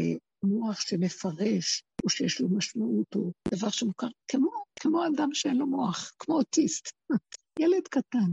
[0.43, 4.49] מוח שמפרש, או שיש לו משמעות, או דבר שמוכר, כמו,
[4.80, 6.89] כמו אדם שאין לו מוח, כמו אוטיסט,
[7.62, 8.32] ילד קטן.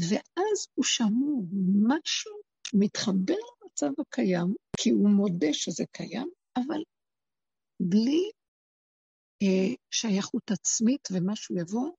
[0.00, 1.44] ואז הוא שמור,
[1.88, 2.32] משהו
[2.74, 6.82] מתחבר למצב הקיים, כי הוא מודה שזה קיים, אבל
[7.80, 8.30] בלי
[9.42, 11.90] אה, שייכות עצמית ומשהו יבוא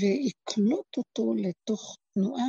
[0.00, 2.48] ויקלוט אותו לתוך תנועה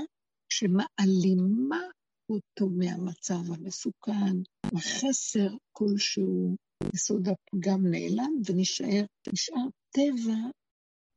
[0.49, 1.81] שמעלימה
[2.29, 4.35] אותו מהמצב המסוכן,
[4.77, 6.55] החסר כלשהו,
[6.95, 10.37] יסוד הפגם נעלם ונשאר, נשאר טבע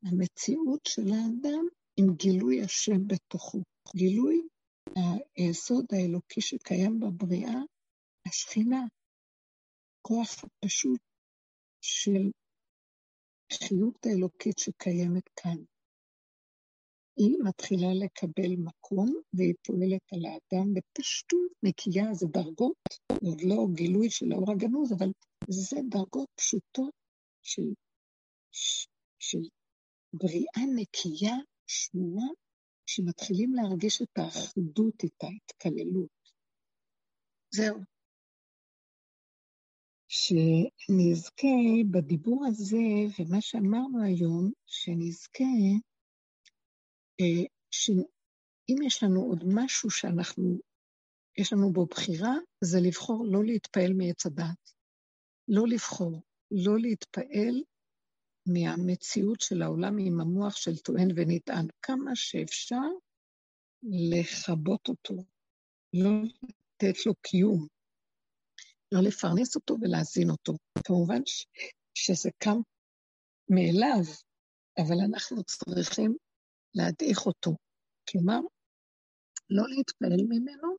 [0.03, 1.65] המציאות של האדם
[1.99, 3.61] עם גילוי השם בתוכו.
[3.95, 4.41] גילוי
[5.37, 7.59] היסוד האלוקי שקיים בבריאה,
[8.27, 8.81] השכינה,
[10.01, 10.99] כוח פשוט
[11.81, 12.31] של
[13.51, 15.57] החיות האלוקית שקיימת כאן.
[17.17, 22.83] היא מתחילה לקבל מקום והיא פועלת על האדם בפשטות נקייה, זה דרגות,
[23.21, 25.11] עוד לא גילוי של האור הגנוז, אבל
[25.47, 26.93] זה דרגות פשוטות
[27.43, 27.73] של,
[29.19, 29.39] של
[30.13, 31.35] בריאה נקייה,
[31.69, 32.27] שמורה,
[32.85, 36.09] שמתחילים להרגיש את האחדות איתה, התקללות.
[37.51, 37.77] זהו.
[40.07, 41.57] שנזכה
[41.91, 42.77] בדיבור הזה,
[43.19, 45.43] ומה שאמרנו היום, שנזכה,
[47.21, 50.59] אה, שאם יש לנו עוד משהו שאנחנו,
[51.37, 54.73] יש לנו בו בחירה, זה לבחור לא להתפעל מעץ הדת.
[55.47, 57.63] לא לבחור, לא להתפעל
[58.53, 62.87] מהמציאות של העולם עם המוח של טוען ונטען, כמה שאפשר
[63.83, 65.13] לכבות אותו,
[65.93, 67.67] לא לתת לו קיום.
[68.91, 70.53] לא לפרנס אותו ולהזין אותו.
[70.87, 71.45] כמובן ש,
[71.93, 72.57] שזה קם
[73.49, 74.03] מאליו,
[74.77, 76.17] אבל אנחנו צריכים
[76.75, 77.55] להדעיך אותו.
[78.09, 78.39] כלומר,
[79.49, 80.75] לא להתפעל ממנו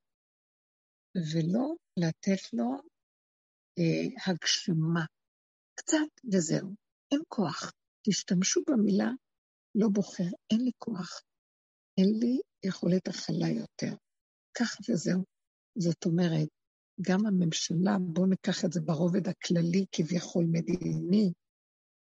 [1.34, 2.70] ולא לתת לו
[3.78, 5.04] אה, הגשמה.
[5.74, 6.89] קצת וזהו.
[7.12, 7.72] אין כוח.
[8.08, 9.10] תשתמשו במילה
[9.74, 11.20] לא בוחר, אין לי כוח.
[11.98, 13.94] אין לי יכולת הכלה יותר.
[14.58, 15.24] כך וזהו.
[15.78, 16.48] זאת אומרת,
[17.00, 21.32] גם הממשלה, בואו ניקח את זה ברובד הכללי, כביכול מדיני,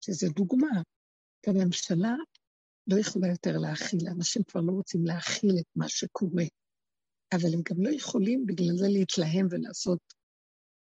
[0.05, 0.82] שזה דוגמה,
[1.46, 2.14] גם הממשלה
[2.86, 6.44] לא יכולה יותר להכיל, אנשים כבר לא רוצים להכיל את מה שקורה,
[7.34, 10.00] אבל הם גם לא יכולים בגלל זה להתלהם ולעשות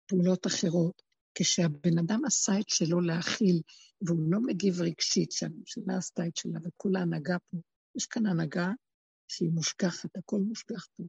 [0.07, 1.03] פעולות אחרות.
[1.39, 3.61] כשהבן אדם עשה את שלו להכיל,
[4.01, 7.57] והוא לא מגיב רגשית, שהממשלה עשתה את שלה וכל ההנהגה פה,
[7.97, 8.69] יש כאן הנהגה
[9.29, 11.05] שהיא מושגחת, הכל מושגח פה.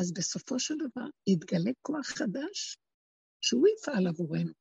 [0.00, 2.78] אז בסופו של דבר יתגלה כוח חדש
[3.40, 4.52] שהוא יפעל עבורנו.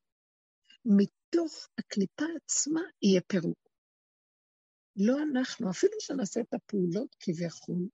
[0.85, 3.57] מתוך הקליפה עצמה יהיה פירוק.
[4.95, 7.87] לא אנחנו, אפילו שנעשה את הפעולות כביכול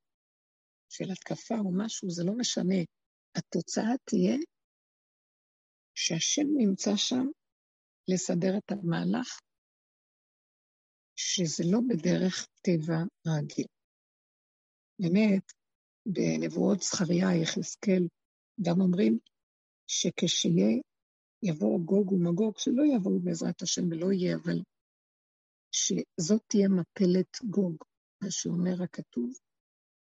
[0.89, 2.83] של התקפה או משהו, זה לא משנה.
[3.35, 4.37] התוצאה תהיה
[6.01, 7.25] שהשם נמצא שם
[8.07, 9.39] לסדר את המהלך,
[11.15, 13.65] שזה לא בדרך טבע רגיל.
[15.01, 15.45] באמת,
[16.05, 18.03] בנבואות זכריה, יחזקאל,
[18.65, 19.19] גם אומרים
[19.87, 20.81] שכשיהיה,
[21.43, 24.59] יבוא גוג ומגוג, שלא יבואו בעזרת השם ולא יהיה, אבל
[25.71, 27.75] שזאת תהיה מפלת גוג,
[28.23, 29.29] מה שאומר הכתוב,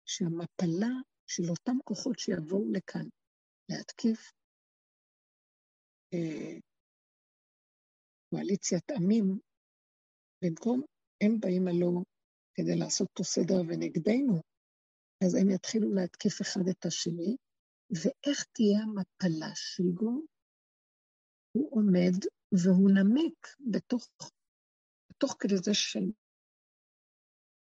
[0.06, 0.94] שהמפלה
[1.26, 3.08] של אותם כוחות שיבואו לכאן
[3.68, 4.32] להתקיף
[8.30, 9.38] קואליציית עמים,
[10.44, 10.82] במקום
[11.22, 12.02] הם באים הלא
[12.54, 14.34] כדי לעשות פה סדר ונגדנו,
[15.24, 17.36] אז הם יתחילו להתקיף אחד את השני,
[17.90, 20.10] ואיך תהיה המפלה שלו?
[21.52, 22.16] הוא עומד
[22.52, 24.08] והוא נמק בתוך,
[25.10, 26.10] בתוך כדי זה של